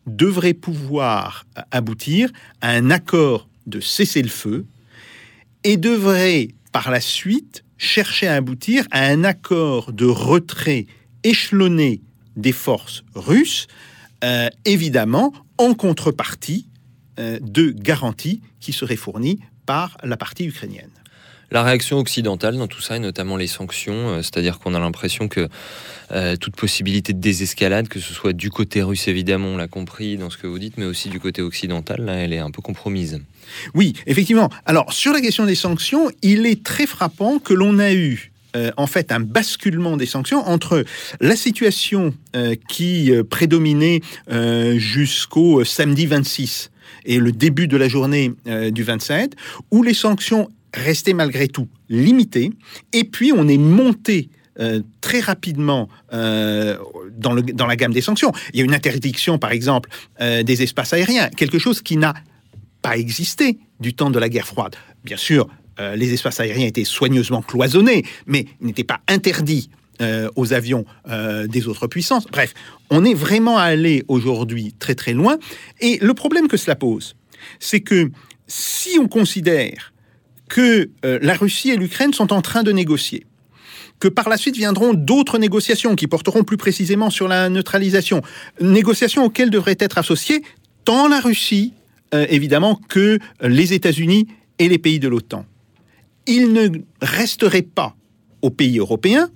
devraient 0.06 0.54
pouvoir 0.54 1.46
aboutir 1.70 2.30
à 2.60 2.70
un 2.70 2.90
accord 2.90 3.48
de 3.66 3.80
cessez-le-feu 3.80 4.66
et 5.62 5.76
devraient 5.76 6.48
par 6.72 6.90
la 6.90 7.00
suite 7.00 7.64
chercher 7.78 8.26
à 8.26 8.34
aboutir 8.34 8.86
à 8.90 9.06
un 9.06 9.24
accord 9.24 9.92
de 9.92 10.06
retrait 10.06 10.86
échelonné 11.22 12.00
des 12.36 12.52
forces 12.52 13.04
russes, 13.14 13.66
euh, 14.24 14.48
évidemment 14.64 15.32
en 15.58 15.74
contrepartie 15.74 16.66
euh, 17.18 17.38
de 17.40 17.70
garanties 17.70 18.40
qui 18.60 18.72
seraient 18.72 18.96
fournies 18.96 19.38
par 19.66 19.96
la 20.02 20.16
partie 20.16 20.44
ukrainienne. 20.46 20.90
La 21.54 21.62
réaction 21.62 22.00
occidentale 22.00 22.56
dans 22.56 22.66
tout 22.66 22.80
ça, 22.80 22.96
et 22.96 22.98
notamment 22.98 23.36
les 23.36 23.46
sanctions, 23.46 24.08
euh, 24.08 24.22
c'est-à-dire 24.22 24.58
qu'on 24.58 24.74
a 24.74 24.80
l'impression 24.80 25.28
que 25.28 25.48
euh, 26.10 26.34
toute 26.34 26.56
possibilité 26.56 27.12
de 27.12 27.20
désescalade, 27.20 27.86
que 27.86 28.00
ce 28.00 28.12
soit 28.12 28.32
du 28.32 28.50
côté 28.50 28.82
russe 28.82 29.06
évidemment, 29.06 29.50
on 29.50 29.56
l'a 29.56 29.68
compris 29.68 30.16
dans 30.16 30.30
ce 30.30 30.36
que 30.36 30.48
vous 30.48 30.58
dites, 30.58 30.78
mais 30.78 30.84
aussi 30.84 31.10
du 31.10 31.20
côté 31.20 31.42
occidental, 31.42 32.06
là, 32.06 32.14
elle 32.14 32.32
est 32.32 32.40
un 32.40 32.50
peu 32.50 32.60
compromise. 32.60 33.20
Oui, 33.72 33.92
effectivement. 34.08 34.50
Alors, 34.66 34.92
sur 34.92 35.12
la 35.12 35.20
question 35.20 35.46
des 35.46 35.54
sanctions, 35.54 36.10
il 36.22 36.44
est 36.44 36.64
très 36.64 36.88
frappant 36.88 37.38
que 37.38 37.54
l'on 37.54 37.78
a 37.78 37.92
eu 37.92 38.32
euh, 38.56 38.72
en 38.76 38.88
fait 38.88 39.12
un 39.12 39.20
basculement 39.20 39.96
des 39.96 40.06
sanctions 40.06 40.40
entre 40.48 40.84
la 41.20 41.36
situation 41.36 42.14
qui 42.68 43.12
prédominait 43.30 44.00
jusqu'au 44.76 45.62
samedi 45.62 46.06
26 46.06 46.72
et 47.04 47.18
le 47.18 47.30
début 47.30 47.68
de 47.68 47.76
la 47.76 47.86
journée 47.86 48.32
du 48.72 48.82
27, 48.82 49.36
où 49.70 49.84
les 49.84 49.94
sanctions 49.94 50.50
restaient 50.74 51.14
malgré 51.14 51.48
tout 51.48 51.68
limitées, 51.88 52.50
et 52.92 53.04
puis 53.04 53.32
on 53.32 53.48
est 53.48 53.58
monté 53.58 54.28
euh, 54.60 54.82
très 55.00 55.18
rapidement 55.18 55.88
euh, 56.12 56.78
dans, 57.10 57.32
la 57.66 57.76
gamme 57.76 57.92
des 57.92 58.00
sanctions. 58.00 58.30
Il 58.52 58.60
y 58.60 58.62
a 58.62 58.64
une 58.64 58.74
interdiction, 58.74 59.36
par 59.36 59.50
exemple, 59.50 59.90
euh, 60.20 60.44
des 60.44 60.62
espaces 60.62 60.92
aériens, 60.92 61.28
quelque 61.30 61.58
chose 61.58 61.82
qui 61.82 61.96
n'a 61.96 62.14
pas 62.80 62.96
existé 62.96 63.58
du 63.80 63.94
temps 63.94 64.10
de 64.10 64.18
la 64.20 64.28
guerre 64.28 64.46
froide. 64.46 64.76
Bien 65.04 65.16
sûr, 65.16 65.48
les 65.96 66.12
espaces 66.12 66.38
aériens 66.38 66.68
étaient 66.68 66.84
soigneusement 66.84 67.42
cloisonnés, 67.42 68.04
mais 68.26 68.46
n'étaient 68.60 68.84
pas 68.84 69.00
interdits 69.08 69.70
aux 70.36 70.52
avions 70.52 70.84
des 71.48 71.66
autres 71.66 71.86
puissances. 71.86 72.26
Bref, 72.26 72.54
on 72.90 73.04
est 73.04 73.14
vraiment 73.14 73.58
allé 73.58 74.04
aujourd'hui 74.06 74.74
très 74.78 74.94
très 74.94 75.14
loin. 75.14 75.38
Et 75.80 75.98
le 76.00 76.14
problème 76.14 76.46
que 76.46 76.56
cela 76.56 76.76
pose, 76.76 77.16
c'est 77.58 77.80
que 77.80 78.10
si 78.46 78.98
on 79.00 79.08
considère 79.08 79.93
que 80.54 80.88
euh, 81.04 81.18
la 81.20 81.34
Russie 81.34 81.70
et 81.70 81.76
l'Ukraine 81.76 82.12
sont 82.12 82.32
en 82.32 82.40
train 82.40 82.62
de 82.62 82.70
négocier, 82.70 83.26
que 83.98 84.06
par 84.06 84.28
la 84.28 84.36
suite 84.36 84.56
viendront 84.56 84.94
d'autres 84.94 85.38
négociations 85.38 85.96
qui 85.96 86.06
porteront 86.06 86.44
plus 86.44 86.56
précisément 86.56 87.10
sur 87.10 87.26
la 87.26 87.48
neutralisation, 87.48 88.22
négociations 88.60 89.24
auxquelles 89.24 89.50
devraient 89.50 89.76
être 89.80 89.98
associés 89.98 90.44
tant 90.84 91.08
la 91.08 91.18
Russie, 91.18 91.72
euh, 92.14 92.24
évidemment, 92.30 92.80
que 92.88 93.18
les 93.40 93.72
États-Unis 93.72 94.28
et 94.60 94.68
les 94.68 94.78
pays 94.78 95.00
de 95.00 95.08
l'OTAN. 95.08 95.44
Il 96.28 96.52
ne 96.52 96.68
resterait 97.02 97.62
pas 97.62 97.96
aux 98.40 98.50
pays 98.50 98.78
européens 98.78 99.30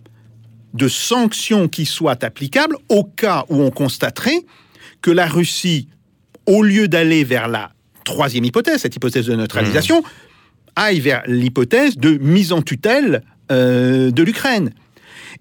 de 0.75 0.87
sanctions 0.87 1.67
qui 1.67 1.85
soient 1.85 2.25
applicables 2.25 2.77
au 2.89 3.03
cas 3.03 3.45
où 3.49 3.61
on 3.61 3.73
constaterait 3.73 4.45
que 5.03 5.11
la 5.11 5.27
Russie, 5.27 5.89
au 6.47 6.63
lieu 6.63 6.87
d'aller 6.87 7.25
vers 7.25 7.49
la 7.49 7.73
troisième 8.05 8.45
hypothèse, 8.45 8.83
cette 8.83 8.95
hypothèse 8.95 9.27
de 9.27 9.35
neutralisation, 9.35 10.05
aille 10.79 11.01
vers 11.01 11.23
l'hypothèse 11.27 11.97
de 11.97 12.17
mise 12.19 12.53
en 12.53 12.63
tutelle 12.63 13.23
euh, 13.51 14.11
de 14.11 14.23
l'Ukraine. 14.23 14.73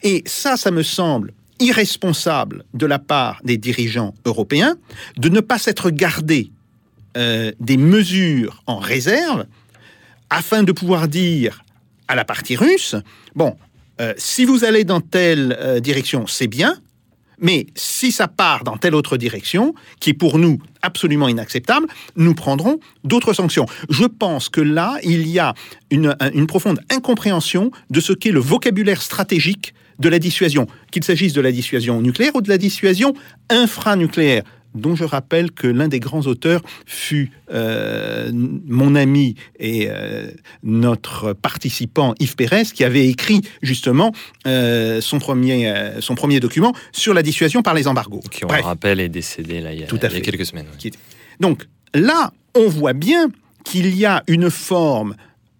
Et 0.03 0.23
ça, 0.25 0.57
ça 0.57 0.71
me 0.71 0.83
semble 0.83 1.33
irresponsable 1.59 2.65
de 2.73 2.85
la 2.85 2.99
part 2.99 3.41
des 3.43 3.57
dirigeants 3.57 4.13
européens 4.25 4.75
de 5.17 5.29
ne 5.29 5.39
pas 5.39 5.57
s'être 5.57 5.89
gardé 5.89 6.51
euh, 7.15 7.51
des 7.59 7.77
mesures 7.77 8.63
en 8.67 8.77
réserve 8.77 9.45
afin 10.29 10.63
de 10.63 10.71
pouvoir 10.71 11.07
dire 11.07 11.63
à 12.07 12.15
la 12.15 12.25
partie 12.25 12.55
russe, 12.55 12.95
bon, 13.35 13.55
euh, 13.99 14.13
si 14.17 14.45
vous 14.45 14.63
allez 14.63 14.83
dans 14.83 15.01
telle 15.01 15.79
direction, 15.81 16.27
c'est 16.27 16.47
bien, 16.47 16.77
mais 17.39 17.67
si 17.75 18.11
ça 18.11 18.27
part 18.27 18.63
dans 18.63 18.77
telle 18.77 18.95
autre 18.95 19.17
direction, 19.17 19.73
qui 19.99 20.11
est 20.11 20.13
pour 20.13 20.39
nous 20.39 20.59
absolument 20.81 21.27
inacceptable, 21.27 21.87
nous 22.15 22.33
prendrons 22.33 22.79
d'autres 23.03 23.33
sanctions. 23.33 23.65
Je 23.89 24.05
pense 24.05 24.49
que 24.49 24.61
là, 24.61 24.97
il 25.03 25.27
y 25.27 25.39
a 25.39 25.53
une, 25.91 26.15
profonde 26.47 26.79
incompréhension 26.89 27.71
de 27.89 27.99
ce 27.99 28.13
qu'est 28.13 28.31
le 28.31 28.39
vocabulaire 28.39 29.01
stratégique 29.01 29.73
de 29.99 30.09
la 30.09 30.19
dissuasion, 30.19 30.67
qu'il 30.91 31.03
s'agisse 31.03 31.33
de 31.33 31.41
la 31.41 31.51
dissuasion 31.51 32.01
nucléaire 32.01 32.35
ou 32.35 32.41
de 32.41 32.49
la 32.49 32.57
dissuasion 32.57 33.13
infranucléaire 33.49 34.43
dont 34.77 34.95
je 34.95 35.03
rappelle 35.03 35.51
que 35.51 35.67
l'un 35.67 35.87
des 35.87 35.99
grands 35.99 36.21
auteurs 36.21 36.61
fut 36.85 37.31
euh, 37.51 38.31
mon 38.33 38.95
ami 38.95 39.35
et 39.59 39.87
euh, 39.89 40.31
notre 40.63 41.33
participant 41.33 42.13
Yves 42.19 42.35
Pérez, 42.35 42.63
qui 42.73 42.83
avait 42.83 43.07
écrit 43.07 43.41
justement 43.61 44.13
euh, 44.45 45.01
son, 45.01 45.19
premier, 45.19 45.73
son 45.99 46.15
premier 46.15 46.39
document 46.39 46.73
sur 46.91 47.13
la 47.13 47.23
dissuasion 47.23 47.61
par 47.61 47.73
les 47.73 47.87
embargos. 47.87 48.21
Qui, 48.31 48.45
on 48.45 48.53
le 48.53 48.61
rappelle, 48.61 48.99
est 48.99 49.09
décédé 49.09 49.61
là, 49.61 49.73
il, 49.73 49.79
y 49.81 49.83
a, 49.83 49.87
Tout 49.87 49.99
à 50.01 50.07
il 50.07 50.13
y 50.13 50.17
a 50.17 50.21
quelques 50.21 50.45
semaines. 50.45 50.67
Donc 51.39 51.67
là, 51.93 52.31
on 52.55 52.67
voit 52.67 52.93
bien 52.93 53.29
qu'il 53.63 53.95
y 53.95 54.05
a 54.05 54.23
une 54.27 54.49
forme 54.49 55.15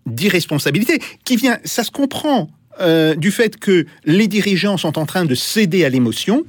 d'irresponsabilité 0.05 0.99
qui 1.25 1.35
vient, 1.35 1.57
ça 1.65 1.83
se 1.83 1.91
comprend, 1.91 2.49
du 3.17 3.31
fait 3.31 3.57
que 3.57 3.87
les 4.05 4.27
dirigeants 4.27 4.77
sont 4.77 4.99
en 4.99 5.07
train 5.07 5.25
de 5.25 5.33
céder 5.33 5.83
à 5.83 5.89
l'émotion, 5.89 6.45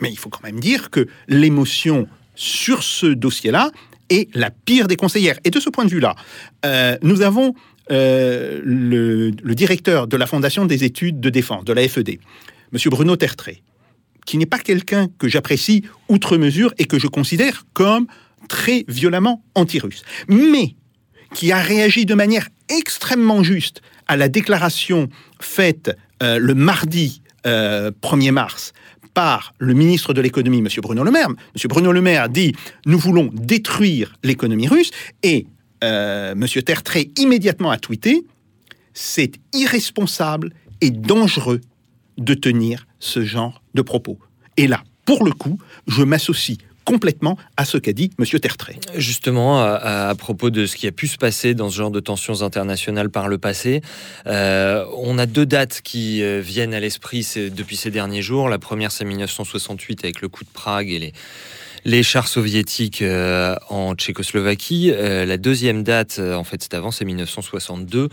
mais 0.00 0.10
il 0.10 0.18
faut 0.18 0.28
quand 0.28 0.42
même 0.42 0.60
dire 0.60 0.90
que 0.90 1.06
l'émotion 1.28 2.08
sur 2.34 2.82
ce 2.82 3.06
dossier-là 3.06 3.70
est 4.10 4.34
la 4.34 4.50
pire 4.50 4.88
des 4.88 4.96
conseillères. 4.96 5.38
Et 5.44 5.50
de 5.50 5.60
ce 5.60 5.68
point 5.70 5.84
de 5.84 5.90
vue-là, 5.90 6.14
euh, 6.64 6.96
nous 7.02 7.22
avons 7.22 7.54
euh, 7.90 8.60
le, 8.64 9.30
directeur 9.54 10.06
de 10.06 10.16
la 10.16 10.26
Fondation 10.26 10.64
des 10.64 10.84
études 10.84 11.20
de 11.20 11.30
défense, 11.30 11.64
de 11.64 11.72
la 11.72 11.86
FED, 11.86 12.18
M. 12.72 12.78
Bruno 12.86 13.16
Tertré, 13.16 13.62
qui 14.24 14.38
n'est 14.38 14.46
pas 14.46 14.58
quelqu'un 14.58 15.08
que 15.18 15.28
j'apprécie 15.28 15.84
outre 16.08 16.36
mesure 16.36 16.72
et 16.78 16.84
que 16.84 16.98
je 16.98 17.06
considère 17.06 17.64
comme 17.72 18.06
très 18.48 18.84
violemment 18.88 19.42
anti-russe, 19.54 20.04
mais 20.28 20.74
qui 21.34 21.52
a 21.52 21.58
réagi 21.58 22.06
de 22.06 22.14
manière 22.14 22.48
extrêmement 22.68 23.42
juste 23.42 23.82
à 24.06 24.16
la 24.16 24.28
déclaration 24.28 25.08
faite 25.40 25.90
euh, 26.22 26.38
le 26.38 26.54
mardi 26.54 27.22
1er 27.44 28.30
mars 28.30 28.74
par 29.14 29.54
le 29.58 29.74
ministre 29.74 30.12
de 30.12 30.20
l'économie, 30.20 30.58
M. 30.58 30.68
Bruno 30.82 31.04
Le 31.04 31.10
Maire. 31.10 31.28
M. 31.28 31.34
Bruno 31.68 31.92
Le 31.92 32.00
Maire 32.00 32.28
dit 32.28 32.54
Nous 32.86 32.98
voulons 32.98 33.30
détruire 33.32 34.14
l'économie 34.22 34.68
russe. 34.68 34.90
Et 35.22 35.46
euh, 35.84 36.32
M. 36.32 36.46
Tertré 36.62 37.10
immédiatement 37.18 37.70
a 37.70 37.78
tweeté 37.78 38.24
C'est 38.94 39.32
irresponsable 39.54 40.52
et 40.80 40.90
dangereux 40.90 41.60
de 42.16 42.34
tenir 42.34 42.86
ce 42.98 43.24
genre 43.24 43.62
de 43.74 43.82
propos. 43.82 44.18
Et 44.56 44.66
là, 44.66 44.82
pour 45.04 45.24
le 45.24 45.32
coup, 45.32 45.58
je 45.86 46.02
m'associe 46.02 46.58
complètement 46.88 47.36
à 47.58 47.66
ce 47.66 47.76
qu'a 47.76 47.92
dit 47.92 48.10
M. 48.18 48.24
Tertrais. 48.40 48.76
Justement, 48.96 49.60
à, 49.60 50.14
propos 50.16 50.48
de 50.48 50.64
ce 50.64 50.74
qui 50.74 50.86
a 50.86 50.92
pu 50.92 51.06
se 51.06 51.18
passer 51.18 51.52
dans 51.52 51.68
ce 51.68 51.76
genre 51.76 51.90
de 51.90 52.00
tensions 52.00 52.40
internationales 52.40 53.10
par 53.10 53.28
le 53.28 53.36
passé, 53.36 53.82
euh, 54.26 54.86
on 54.96 55.18
a 55.18 55.26
deux 55.26 55.44
dates 55.44 55.82
qui 55.82 56.22
euh, 56.22 56.40
viennent 56.40 56.72
à 56.72 56.80
l'esprit 56.80 57.28
depuis 57.54 57.76
ces 57.76 57.90
derniers 57.90 58.22
jours. 58.22 58.48
La 58.48 58.58
première, 58.58 58.90
c'est 58.90 59.04
1968 59.04 60.02
avec 60.04 60.22
le 60.22 60.28
coup 60.30 60.44
de 60.44 60.48
Prague 60.48 60.90
et 60.90 60.98
les 60.98 61.12
les 61.84 62.02
chars 62.02 62.28
soviétiques 62.28 63.02
euh, 63.02 63.54
en 63.68 63.94
Tchécoslovaquie. 63.94 64.90
Euh, 64.92 65.24
la 65.24 65.36
deuxième 65.36 65.82
date, 65.82 66.16
euh, 66.18 66.34
en 66.34 66.44
fait, 66.44 66.62
c'est 66.62 66.74
avant, 66.74 66.90
c'est 66.90 67.04
1962 67.04 68.08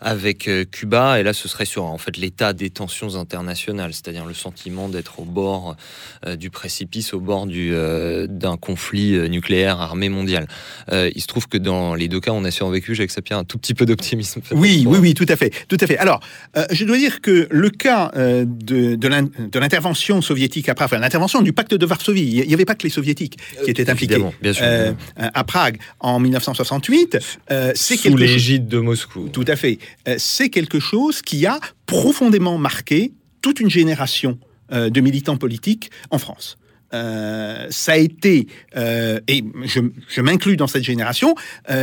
avec 0.00 0.48
Cuba. 0.70 1.20
Et 1.20 1.22
là, 1.22 1.32
ce 1.32 1.48
serait 1.48 1.64
sur 1.64 1.84
en 1.84 1.98
fait 1.98 2.16
l'état 2.16 2.52
des 2.52 2.70
tensions 2.70 3.16
internationales, 3.16 3.92
c'est-à-dire 3.92 4.24
le 4.24 4.34
sentiment 4.34 4.88
d'être 4.88 5.18
au 5.20 5.24
bord 5.24 5.76
du 6.38 6.50
précipice, 6.50 7.14
au 7.14 7.20
bord 7.20 7.46
du, 7.46 7.72
d'un 8.28 8.56
conflit 8.56 9.28
nucléaire 9.28 9.80
armé 9.80 10.08
mondial. 10.08 10.46
il 10.92 11.20
se 11.20 11.26
trouve 11.26 11.48
que 11.48 11.58
dans 11.58 11.96
les 11.96 12.06
deux 12.06 12.20
cas, 12.20 12.30
on 12.30 12.44
a 12.44 12.52
survécu. 12.52 12.94
J'accepte 12.94 13.32
un 13.32 13.42
tout 13.42 13.58
petit 13.58 13.74
peu 13.74 13.86
d'optimisme. 13.86 14.40
Oui, 14.52 14.84
oui, 14.86 14.98
oui, 15.00 15.14
tout 15.14 15.26
à 15.28 15.34
fait, 15.34 15.52
tout 15.66 15.78
à 15.80 15.86
fait. 15.88 15.98
Alors, 15.98 16.20
je 16.70 16.84
dois 16.84 16.96
dire 16.96 17.20
que 17.20 17.48
le 17.50 17.70
cas 17.70 18.12
de, 18.14 18.94
de 18.94 19.58
l'intervention 19.58 20.22
soviétique 20.22 20.68
après, 20.68 20.84
enfin, 20.84 20.98
l'intervention 20.98 21.42
du 21.42 21.52
pacte 21.52 21.74
de 21.74 21.86
Varsovie, 21.86 22.22
il 22.22 22.46
n'y 22.46 22.54
avait 22.54 22.64
pas 22.64 22.76
que 22.76 22.84
les 22.84 22.90
soviétiques 22.90 23.07
qui 23.14 23.30
était 23.66 23.90
impliqué 23.90 24.16
euh, 24.60 24.92
à 25.16 25.44
Prague 25.44 25.78
en 26.00 26.18
1968. 26.18 27.18
Euh, 27.50 27.72
c'est 27.74 27.96
Sous 27.96 28.16
l'égide 28.16 28.68
de 28.68 28.78
Moscou. 28.78 29.28
Tout 29.28 29.44
à 29.46 29.56
fait. 29.56 29.78
Euh, 30.06 30.16
c'est 30.18 30.48
quelque 30.48 30.80
chose 30.80 31.22
qui 31.22 31.46
a 31.46 31.58
profondément 31.86 32.58
marqué 32.58 33.12
toute 33.42 33.60
une 33.60 33.70
génération 33.70 34.38
de 34.70 35.00
militants 35.00 35.38
politiques 35.38 35.90
en 36.10 36.18
France. 36.18 36.58
ça 36.92 37.92
a 37.92 37.96
été, 37.96 38.48
et 38.76 39.44
je, 39.64 40.20
m'inclus 40.20 40.58
dans 40.58 40.66
cette 40.66 40.82
génération, 40.82 41.34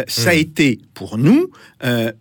ça 0.07 0.29
a 0.29 0.35
hmm. 0.35 0.37
été 0.37 0.79
pour 0.93 1.17
nous 1.17 1.49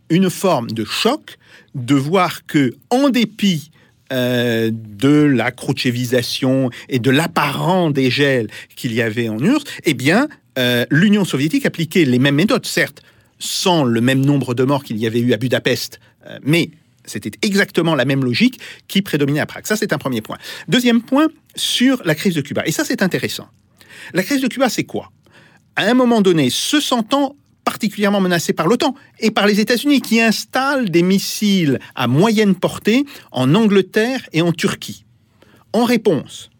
une 0.09 0.31
forme 0.31 0.71
de 0.71 0.87
choc 0.87 1.37
de 1.75 1.95
voir 1.95 2.47
que, 2.47 2.75
en 2.88 3.11
dépit 3.11 3.71
euh, 4.14 4.70
de 4.72 5.09
la 5.09 5.50
croutchévisation 5.50 6.70
et 6.88 7.00
de 7.00 7.11
l'apparent 7.11 7.90
dégel 7.90 8.48
qu'il 8.77 8.94
y 8.94 9.03
avait 9.03 9.29
en 9.29 9.38
URSS, 9.38 9.64
eh 9.85 9.94
bien, 9.94 10.29
euh, 10.57 10.87
l'Union 10.88 11.24
soviétique 11.24 11.66
appliquait 11.66 12.05
les 12.05 12.20
mêmes 12.20 12.37
méthodes, 12.37 12.64
certes, 12.64 13.03
sans 13.40 13.83
le 13.83 14.00
même 14.00 14.24
nombre 14.24 14.55
de 14.55 14.62
morts 14.62 14.85
qu'il 14.85 14.98
y 14.98 15.07
avait 15.09 15.18
eu 15.18 15.33
à 15.33 15.37
Budapest, 15.37 15.98
euh, 16.27 16.38
mais 16.44 16.70
c'était 17.05 17.33
exactement 17.42 17.96
la 17.96 18.05
même 18.05 18.24
logique 18.24 18.61
qui 18.87 19.03
prédominait 19.03 19.40
à 19.40 19.46
Prague. 19.46 19.66
Ça, 19.66 19.77
c'est 19.77 19.92
un 19.92 19.98
premier 19.98 20.20
point. 20.20 20.38
Deuxième 20.68 21.03
point, 21.03 21.27
sur 21.57 22.00
la 22.05 22.14
crise 22.14 22.35
de 22.35 22.40
Cuba. 22.40 22.62
Et 22.66 22.72
ça, 22.72 22.85
c'est 22.85 23.03
intéressant. 23.03 23.48
La 24.12 24.22
crise 24.22 24.40
de 24.40 24.48
Cuba, 24.48 24.68
c'est 24.68 24.85
quoi? 24.85 25.11
À 25.77 25.85
un 25.90 25.94
moment 25.94 26.20
donné, 26.20 26.50
se 26.50 26.81
sentant 26.81 27.37
particulièrement 27.64 28.20
menacé 28.20 28.53
par 28.53 28.66
l'OTAN 28.66 28.94
et 29.20 29.31
par 29.31 29.46
les 29.46 29.61
États-Unis 29.61 30.00
qui 30.00 30.20
installent 30.20 30.90
des 30.90 31.03
missiles 31.03 31.81
à 31.94 32.07
moyenne 32.07 32.55
portée 32.55 33.05
en 33.33 33.55
Angleterre 33.55 34.20
et 34.33 34.42
en 34.42 34.53
Turquie. 34.53 35.05
En 35.72 35.85
réponse, 35.85 36.50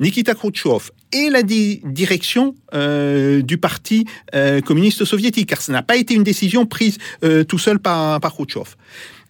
Nikita 0.00 0.34
Khrouchtchev 0.34 0.90
et 1.12 1.30
la 1.30 1.42
direction 1.42 2.54
euh, 2.74 3.42
du 3.42 3.58
Parti 3.58 4.04
euh, 4.34 4.60
communiste 4.60 5.04
soviétique, 5.04 5.48
car 5.48 5.62
ce 5.62 5.72
n'a 5.72 5.82
pas 5.82 5.96
été 5.96 6.14
une 6.14 6.22
décision 6.22 6.66
prise 6.66 6.98
euh, 7.24 7.44
tout 7.44 7.58
seul 7.58 7.78
par, 7.78 8.20
par 8.20 8.32
Khrouchtchev, 8.32 8.74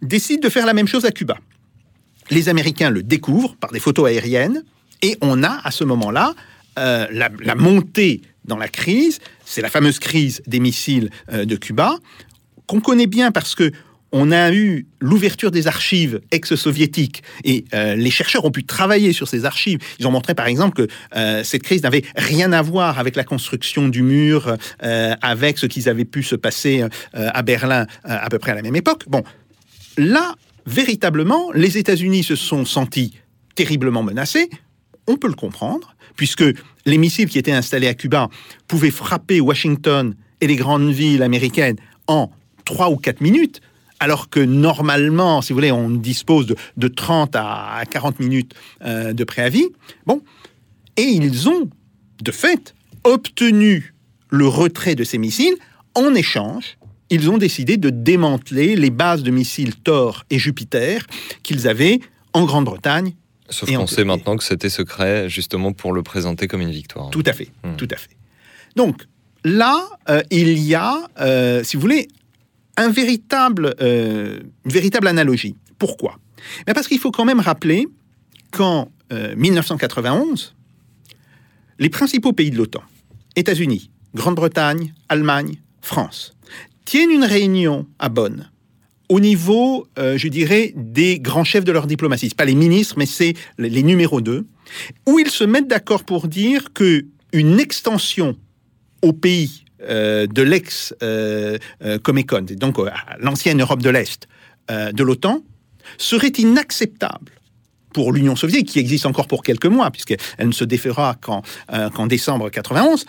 décident 0.02 0.40
de 0.40 0.48
faire 0.48 0.66
la 0.66 0.74
même 0.74 0.88
chose 0.88 1.04
à 1.04 1.10
Cuba. 1.10 1.36
Les 2.30 2.48
Américains 2.48 2.90
le 2.90 3.02
découvrent 3.02 3.56
par 3.56 3.72
des 3.72 3.80
photos 3.80 4.08
aériennes 4.08 4.62
et 5.02 5.16
on 5.20 5.42
a 5.42 5.60
à 5.64 5.70
ce 5.70 5.84
moment-là 5.84 6.34
la 6.76 7.54
montée 7.56 8.22
dans 8.48 8.56
la 8.56 8.68
crise, 8.68 9.20
c'est 9.44 9.62
la 9.62 9.68
fameuse 9.68 10.00
crise 10.00 10.42
des 10.46 10.58
missiles 10.58 11.10
euh, 11.32 11.44
de 11.44 11.54
Cuba, 11.54 11.96
qu'on 12.66 12.80
connaît 12.80 13.06
bien 13.06 13.30
parce 13.30 13.54
que 13.54 13.70
on 14.10 14.32
a 14.32 14.52
eu 14.54 14.86
l'ouverture 15.00 15.50
des 15.50 15.66
archives 15.66 16.22
ex-soviétiques 16.30 17.22
et 17.44 17.66
euh, 17.74 17.94
les 17.94 18.10
chercheurs 18.10 18.46
ont 18.46 18.50
pu 18.50 18.64
travailler 18.64 19.12
sur 19.12 19.28
ces 19.28 19.44
archives. 19.44 19.80
Ils 19.98 20.06
ont 20.06 20.10
montré 20.10 20.34
par 20.34 20.46
exemple 20.46 20.82
que 20.82 20.92
euh, 21.14 21.44
cette 21.44 21.62
crise 21.62 21.82
n'avait 21.82 22.04
rien 22.16 22.54
à 22.54 22.62
voir 22.62 22.98
avec 22.98 23.16
la 23.16 23.24
construction 23.24 23.88
du 23.88 24.02
mur, 24.02 24.56
avec 24.80 25.58
ce 25.58 25.66
qui 25.66 25.86
avait 25.90 26.06
pu 26.06 26.22
se 26.22 26.36
passer 26.36 26.86
à 27.12 27.42
Berlin 27.42 27.86
à 28.02 28.30
peu 28.30 28.38
près 28.38 28.52
à 28.52 28.54
la 28.54 28.62
même 28.62 28.76
époque. 28.76 29.04
Bon, 29.08 29.22
là, 29.98 30.34
véritablement, 30.64 31.52
les 31.52 31.76
États-Unis 31.76 32.24
se 32.24 32.34
sont 32.34 32.64
sentis 32.64 33.12
terriblement 33.54 34.02
menacés. 34.02 34.48
On 35.06 35.16
peut 35.16 35.28
le 35.28 35.34
comprendre 35.34 35.96
puisque 36.18 36.44
les 36.84 36.98
missiles 36.98 37.28
qui 37.28 37.38
étaient 37.38 37.52
installés 37.52 37.86
à 37.86 37.94
Cuba 37.94 38.28
pouvaient 38.66 38.90
frapper 38.90 39.40
Washington 39.40 40.14
et 40.42 40.46
les 40.46 40.56
grandes 40.56 40.90
villes 40.90 41.22
américaines 41.22 41.76
en 42.08 42.30
3 42.66 42.90
ou 42.90 42.96
4 42.96 43.22
minutes, 43.22 43.62
alors 44.00 44.28
que 44.28 44.40
normalement, 44.40 45.40
si 45.40 45.52
vous 45.52 45.56
voulez, 45.56 45.72
on 45.72 45.88
dispose 45.88 46.54
de, 46.76 46.88
30 46.88 47.34
à 47.36 47.82
40 47.90 48.20
minutes 48.20 48.54
euh, 48.84 49.12
de 49.12 49.24
préavis. 49.24 49.68
Bon, 50.06 50.20
et 50.96 51.02
ils 51.02 51.48
ont, 51.48 51.70
de 52.22 52.32
fait, 52.32 52.74
obtenu 53.04 53.94
le 54.28 54.48
retrait 54.48 54.96
de 54.96 55.04
ces 55.04 55.18
missiles. 55.18 55.54
En 55.94 56.14
échange, 56.14 56.78
ils 57.10 57.30
ont 57.30 57.38
décidé 57.38 57.76
de 57.76 57.90
démanteler 57.90 58.74
les 58.74 58.90
bases 58.90 59.22
de 59.22 59.30
missiles 59.30 59.76
Thor 59.76 60.24
et 60.30 60.38
Jupiter 60.38 61.06
qu'ils 61.44 61.68
avaient 61.68 62.00
en 62.32 62.44
Grande-Bretagne 62.44 63.14
Sauf 63.50 63.70
qu'on 63.74 63.86
sait 63.86 64.04
maintenant 64.04 64.36
que 64.36 64.44
c'était 64.44 64.68
secret, 64.68 65.28
justement 65.28 65.72
pour 65.72 65.92
le 65.92 66.02
présenter 66.02 66.48
comme 66.48 66.60
une 66.60 66.70
victoire. 66.70 67.10
Tout 67.10 67.24
à 67.26 67.32
fait, 67.32 67.50
hmm. 67.64 67.76
tout 67.76 67.88
à 67.90 67.96
fait. 67.96 68.10
Donc 68.76 69.06
là, 69.44 69.88
euh, 70.08 70.22
il 70.30 70.58
y 70.58 70.74
a, 70.74 71.08
euh, 71.20 71.64
si 71.64 71.76
vous 71.76 71.80
voulez, 71.80 72.08
un 72.76 72.90
véritable, 72.90 73.74
euh, 73.80 74.40
une 74.64 74.70
véritable 74.70 75.08
analogie. 75.08 75.56
Pourquoi? 75.78 76.18
Mais 76.66 76.74
Parce 76.74 76.88
qu'il 76.88 76.98
faut 76.98 77.10
quand 77.10 77.24
même 77.24 77.40
rappeler 77.40 77.88
qu'en 78.50 78.90
1991, 79.10 80.54
les 81.78 81.88
principaux 81.88 82.32
pays 82.32 82.50
de 82.50 82.56
l'OTAN, 82.56 82.82
États-Unis, 83.36 83.90
Grande-Bretagne, 84.14 84.92
Allemagne, 85.08 85.56
France, 85.80 86.36
tiennent 86.84 87.10
une 87.10 87.24
réunion 87.24 87.86
à 87.98 88.10
Bonn 88.10 88.50
au 89.08 89.20
niveau, 89.20 89.86
euh, 89.98 90.18
je 90.18 90.28
dirais, 90.28 90.72
des 90.76 91.18
grands 91.18 91.44
chefs 91.44 91.64
de 91.64 91.72
leur 91.72 91.86
diplomatie. 91.86 92.28
pas 92.30 92.44
les 92.44 92.54
ministres, 92.54 92.94
mais 92.98 93.06
c'est 93.06 93.34
les 93.56 93.82
numéros 93.82 94.20
2, 94.20 94.46
où 95.06 95.18
ils 95.18 95.30
se 95.30 95.44
mettent 95.44 95.68
d'accord 95.68 96.04
pour 96.04 96.28
dire 96.28 96.72
que 96.72 97.06
une 97.32 97.58
extension 97.60 98.36
aux 99.02 99.12
pays 99.12 99.64
euh, 99.82 100.26
de 100.26 100.42
l'ex 100.42 100.94
euh, 101.02 101.58
donc 102.56 102.78
l'ancienne 103.20 103.60
Europe 103.60 103.82
de 103.82 103.90
l'Est, 103.90 104.28
de 104.68 105.02
l'OTAN, 105.02 105.42
serait 105.96 106.32
inacceptable 106.36 107.32
pour 107.94 108.12
l'Union 108.12 108.36
soviétique, 108.36 108.68
qui 108.68 108.78
existe 108.78 109.06
encore 109.06 109.26
pour 109.26 109.42
quelques 109.42 109.66
mois, 109.66 109.90
puisqu'elle 109.90 110.18
ne 110.46 110.52
se 110.52 110.64
défera 110.64 111.14
qu'en 111.14 112.06
décembre 112.06 112.50
91, 112.50 113.06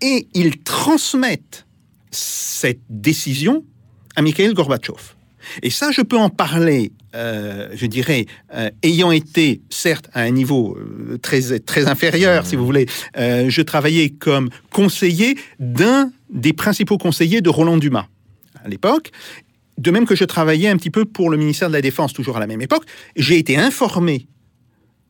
et 0.00 0.26
ils 0.34 0.60
transmettent 0.62 1.66
cette 2.10 2.80
décision 2.90 3.64
à 4.16 4.22
Mikhail 4.22 4.54
Gorbatchev. 4.54 5.14
Et 5.62 5.70
ça, 5.70 5.90
je 5.90 6.00
peux 6.00 6.16
en 6.16 6.30
parler, 6.30 6.92
euh, 7.14 7.68
je 7.74 7.86
dirais, 7.86 8.26
euh, 8.54 8.70
ayant 8.82 9.12
été, 9.12 9.60
certes, 9.70 10.08
à 10.14 10.22
un 10.22 10.30
niveau 10.30 10.76
euh, 10.78 11.18
très, 11.18 11.58
très 11.60 11.86
inférieur, 11.86 12.46
si 12.46 12.56
vous 12.56 12.64
voulez, 12.64 12.86
je 13.16 13.62
travaillais 13.62 14.10
comme 14.10 14.50
conseiller 14.70 15.36
d'un 15.58 16.10
des 16.30 16.52
principaux 16.52 16.98
conseillers 16.98 17.40
de 17.40 17.50
Roland 17.50 17.76
Dumas 17.76 18.06
à 18.64 18.68
l'époque. 18.68 19.10
De 19.76 19.90
même 19.90 20.06
que 20.06 20.14
je 20.14 20.24
travaillais 20.24 20.68
un 20.68 20.76
petit 20.76 20.90
peu 20.90 21.04
pour 21.04 21.30
le 21.30 21.36
ministère 21.36 21.68
de 21.68 21.74
la 21.74 21.82
Défense, 21.82 22.12
toujours 22.12 22.36
à 22.36 22.40
la 22.40 22.46
même 22.46 22.62
époque, 22.62 22.84
j'ai 23.16 23.38
été 23.38 23.56
informé 23.56 24.26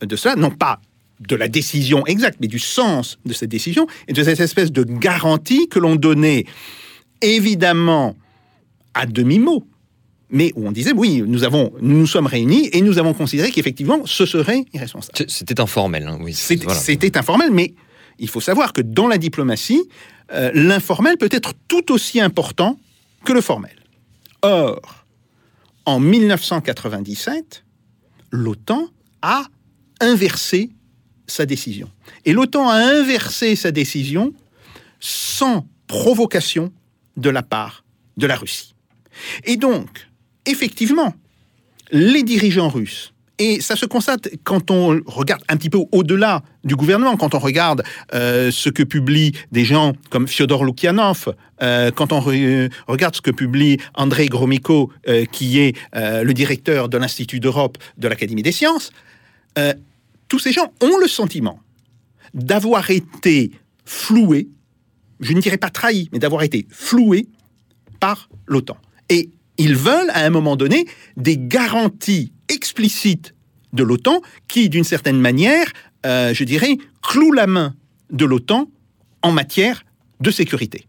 de 0.01 0.17
cela, 0.17 0.37
non 0.37 0.51
pas 0.51 0.81
de 1.21 1.37
la 1.37 1.49
décision 1.49 2.05
exacte, 2.07 2.39
mais 2.41 2.49
du 2.49 2.59
sens 2.59 3.19
de 3.25 3.33
cette 3.33 3.51
décision 3.51 3.87
et 4.09 4.13
de 4.13 4.23
cette 4.23 4.41
espèce 4.41 4.73
de 4.73 4.83
garantie 4.83 5.69
que 5.69 5.79
l'on 5.79 5.97
donnait 5.97 6.45
évidemment 7.23 8.17
à 8.95 9.07
demi-mot, 9.07 9.67
mais 10.31 10.53
où 10.57 10.67
on 10.67 10.73
disait 10.73 10.93
oui, 10.93 11.23
nous 11.27 11.45
avons, 11.45 11.73
nous, 11.81 11.99
nous 11.99 12.07
sommes 12.07 12.27
réunis 12.27 12.69
et 12.73 12.81
nous 12.81 12.99
avons 12.99 13.15
considéré 13.15 13.51
qu'effectivement 13.51 14.07
ce 14.07 14.27
serait 14.27 14.65
irresponsable. 14.73 15.19
C'était 15.29 15.61
informel, 15.61 16.07
hein, 16.07 16.19
oui. 16.21 16.35
C'était 16.35 17.17
informel, 17.17 17.51
mais 17.51 17.75
il 18.19 18.29
faut 18.29 18.41
savoir 18.41 18.73
que 18.73 18.81
dans 18.81 19.09
la 19.09 19.19
diplomatie, 19.19 19.83
euh, 20.33 20.51
l'informel 20.55 21.17
peut 21.19 21.29
être 21.31 21.53
tout 21.69 21.93
aussi 21.93 22.21
important 22.21 22.79
que 23.25 23.33
le 23.33 23.41
formel. 23.41 23.77
Or, 24.43 25.05
en 25.87 26.01
1997, 26.01 27.65
l'OTAN 28.31 28.89
a 29.23 29.45
inversé 30.01 30.71
sa 31.27 31.47
décision. 31.47 31.91
Et 32.25 32.33
l'OTAN 32.33 32.69
a 32.69 32.77
inversé 32.77 33.57
sa 33.57 33.71
décision 33.71 34.33
sans 35.01 35.67
provocation 35.87 36.73
de 37.17 37.31
la 37.31 37.43
part 37.43 37.85
de 38.17 38.27
la 38.27 38.37
Russie. 38.37 38.74
Et 39.45 39.57
donc, 39.57 40.09
effectivement, 40.47 41.15
les 41.91 42.23
dirigeants 42.23 42.69
russes, 42.69 43.15
et 43.39 43.61
ça 43.61 43.75
se 43.75 43.85
constate 43.85 44.29
quand 44.45 44.71
on 44.71 45.01
regarde 45.07 45.43
un 45.49 45.57
petit 45.57 45.71
peu 45.71 45.79
au-delà 45.91 46.43
du 46.63 46.77
gouvernement, 46.77 47.17
quand 47.17 47.35
on 47.35 47.41
regarde 47.41 47.83
euh, 48.15 48.53
ce 48.53 48.69
que 48.69 48.85
publient 48.85 49.33
des 49.51 49.65
gens 49.65 49.93
comme 50.11 50.29
Fyodor 50.29 50.65
Lukianov, 50.65 51.35
euh, 51.61 51.91
quand 51.91 52.13
on 52.13 52.21
regarde 52.21 53.17
ce 53.17 53.21
que 53.21 53.33
publie 53.33 53.79
Andrei 53.95 54.27
Gromyko, 54.27 54.93
euh, 55.09 55.25
qui 55.25 55.59
est 55.59 55.77
le 55.95 56.33
directeur 56.33 56.89
de 56.89 56.97
l'Institut 56.97 57.41
d'Europe 57.41 57.79
de 57.99 58.07
l'Académie 58.07 58.43
des 58.43 58.53
sciences, 58.53 58.93
tous 60.29 60.39
ces 60.39 60.53
gens 60.53 60.73
ont 60.81 60.97
le 60.99 61.09
sentiment 61.09 61.61
d'avoir 62.35 62.91
été 62.91 63.53
floués, 63.85 64.49
je 65.21 65.33
ne 65.33 65.41
dirais 65.41 65.59
pas 65.59 65.71
trahis, 65.71 66.09
mais 66.13 66.19
d'avoir 66.19 66.43
été 66.43 66.67
floués 66.71 67.29
par 68.01 68.29
l'OTAN. 68.47 68.77
Et 69.15 69.31
ils 69.59 69.77
veulent, 69.77 70.11
à 70.11 70.25
un 70.25 70.31
moment 70.31 70.57
donné, 70.57 70.87
des 71.17 71.39
garanties 71.39 72.33
explicites 72.49 73.33
de 73.73 73.85
l'OTAN 73.85 74.23
qui, 74.49 74.69
d'une 74.69 74.83
certaine 74.83 75.21
manière, 75.21 75.67
euh, 76.05 76.35
je 76.35 76.43
dirais, 76.43 76.77
clouent 77.01 77.33
la 77.33 77.47
main 77.47 77.77
de 78.11 78.25
l'OTAN 78.25 78.69
en 79.23 79.31
matière 79.31 79.85
de 80.21 80.33
sécurité. 80.33 80.89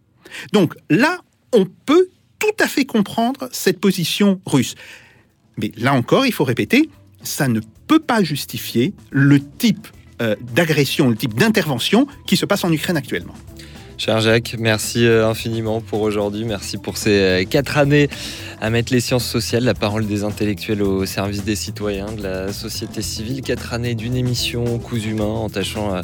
Donc 0.53 0.73
là, 0.89 1.19
on 1.53 1.65
peut 1.85 2.07
tout 2.39 2.63
à 2.63 2.67
fait 2.67 2.85
comprendre 2.85 3.47
cette 3.51 3.79
position 3.79 4.41
russe. 4.47 4.73
Mais 5.57 5.71
là 5.77 5.93
encore, 5.93 6.25
il 6.25 6.33
faut 6.33 6.43
répéter, 6.43 6.89
ça 7.21 7.47
ne 7.47 7.59
peut 7.85 7.99
pas 7.99 8.23
justifier 8.23 8.95
le 9.11 9.39
type 9.39 9.87
euh, 10.23 10.35
d'agression, 10.41 11.09
le 11.09 11.15
type 11.15 11.35
d'intervention 11.35 12.07
qui 12.25 12.37
se 12.37 12.47
passe 12.47 12.63
en 12.63 12.71
Ukraine 12.71 12.97
actuellement. 12.97 13.35
Cher 13.97 14.19
Jacques, 14.19 14.57
merci 14.59 15.05
euh, 15.05 15.27
infiniment 15.27 15.79
pour 15.79 16.01
aujourd'hui. 16.01 16.43
Merci 16.43 16.77
pour 16.77 16.97
ces 16.97 17.11
euh, 17.11 17.43
quatre 17.45 17.77
années 17.77 18.09
à 18.59 18.69
mettre 18.69 18.91
les 18.91 18.99
sciences 18.99 19.25
sociales, 19.25 19.63
la 19.63 19.73
parole 19.73 20.05
des 20.05 20.25
intellectuels 20.25 20.81
au 20.81 21.05
service 21.05 21.45
des 21.45 21.55
citoyens, 21.55 22.11
de 22.11 22.21
la 22.21 22.51
société 22.51 23.01
civile. 23.01 23.41
Quatre 23.41 23.73
années 23.73 23.95
d'une 23.95 24.17
émission 24.17 24.79
coups 24.79 25.05
humains 25.05 25.23
en 25.23 25.49
tâchant 25.49 25.95
euh, 25.95 26.01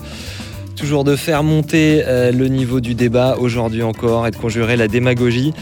toujours 0.78 1.04
de 1.04 1.18
faire 1.18 1.44
monter 1.44 2.02
le 2.08 2.48
niveau 2.48 2.80
du 2.80 2.96
débat 2.96 3.36
aujourd'hui 3.38 3.84
encore 3.84 4.26
et 4.26 4.32
de 4.32 4.36
conjurer 4.38 4.78
la 4.78 4.88
démagogie. 4.88 5.54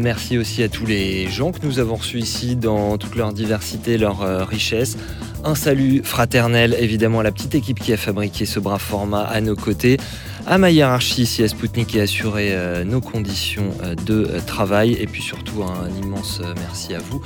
merci 0.00 0.38
aussi 0.38 0.62
à 0.62 0.68
tous 0.70 0.86
les 0.86 1.28
gens 1.28 1.52
que 1.52 1.66
nous 1.66 1.78
avons 1.78 1.96
reçus 1.96 2.20
ici 2.20 2.56
dans 2.56 2.96
toute 2.96 3.16
leur 3.16 3.34
diversité, 3.34 3.98
leur 3.98 4.48
richesse. 4.48 4.96
Un 5.44 5.56
salut 5.56 6.00
fraternel 6.04 6.74
évidemment 6.78 7.20
à 7.20 7.22
la 7.22 7.32
petite 7.32 7.54
équipe 7.54 7.80
qui 7.80 7.92
a 7.92 7.98
fabriqué 7.98 8.46
ce 8.46 8.60
brave 8.60 8.80
format 8.80 9.24
à 9.24 9.42
nos 9.42 9.56
côtés 9.56 9.98
à 10.46 10.58
ma 10.58 10.70
hiérarchie 10.70 11.22
ici 11.22 11.42
à 11.42 11.48
Spoutnik 11.48 11.88
qui 11.88 12.00
a 12.00 12.02
assuré 12.02 12.50
euh, 12.52 12.84
nos 12.84 13.00
conditions 13.00 13.70
euh, 13.82 13.94
de 13.94 14.26
euh, 14.28 14.40
travail 14.40 14.92
et 14.92 15.06
puis 15.06 15.22
surtout 15.22 15.62
un 15.62 15.88
immense 16.02 16.40
merci 16.56 16.94
à 16.94 16.98
vous. 16.98 17.22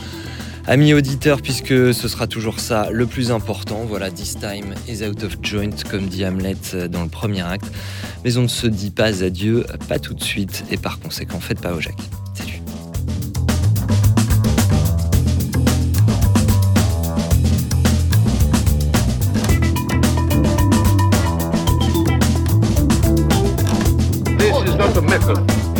Amis 0.69 0.95
auditeurs, 0.95 1.43
puisque 1.43 1.95
ce 1.95 2.09
sera 2.09 2.27
toujours 2.27 2.59
ça 2.59 2.89
le 2.91 3.07
plus 3.07 3.31
important, 3.31 3.85
voilà, 3.89 4.11
this 4.11 4.37
time 4.37 4.75
is 4.89 5.05
out 5.05 5.23
of 5.23 5.37
joint, 5.41 5.71
comme 5.89 6.07
dit 6.09 6.27
Hamlet 6.27 6.57
dans 6.91 7.05
le 7.05 7.09
premier 7.09 7.43
acte. 7.43 7.71
Mais 8.25 8.37
on 8.37 8.43
ne 8.43 8.49
se 8.49 8.67
dit 8.67 8.91
pas 8.91 9.23
adieu, 9.23 9.65
pas 9.89 10.01
tout 10.01 10.15
de 10.15 10.23
suite, 10.25 10.65
et 10.73 10.77
par 10.77 10.99
conséquent, 10.99 11.39
faites 11.39 11.61
pas 11.61 11.73
au 11.73 11.81
Jacques. 11.81 12.03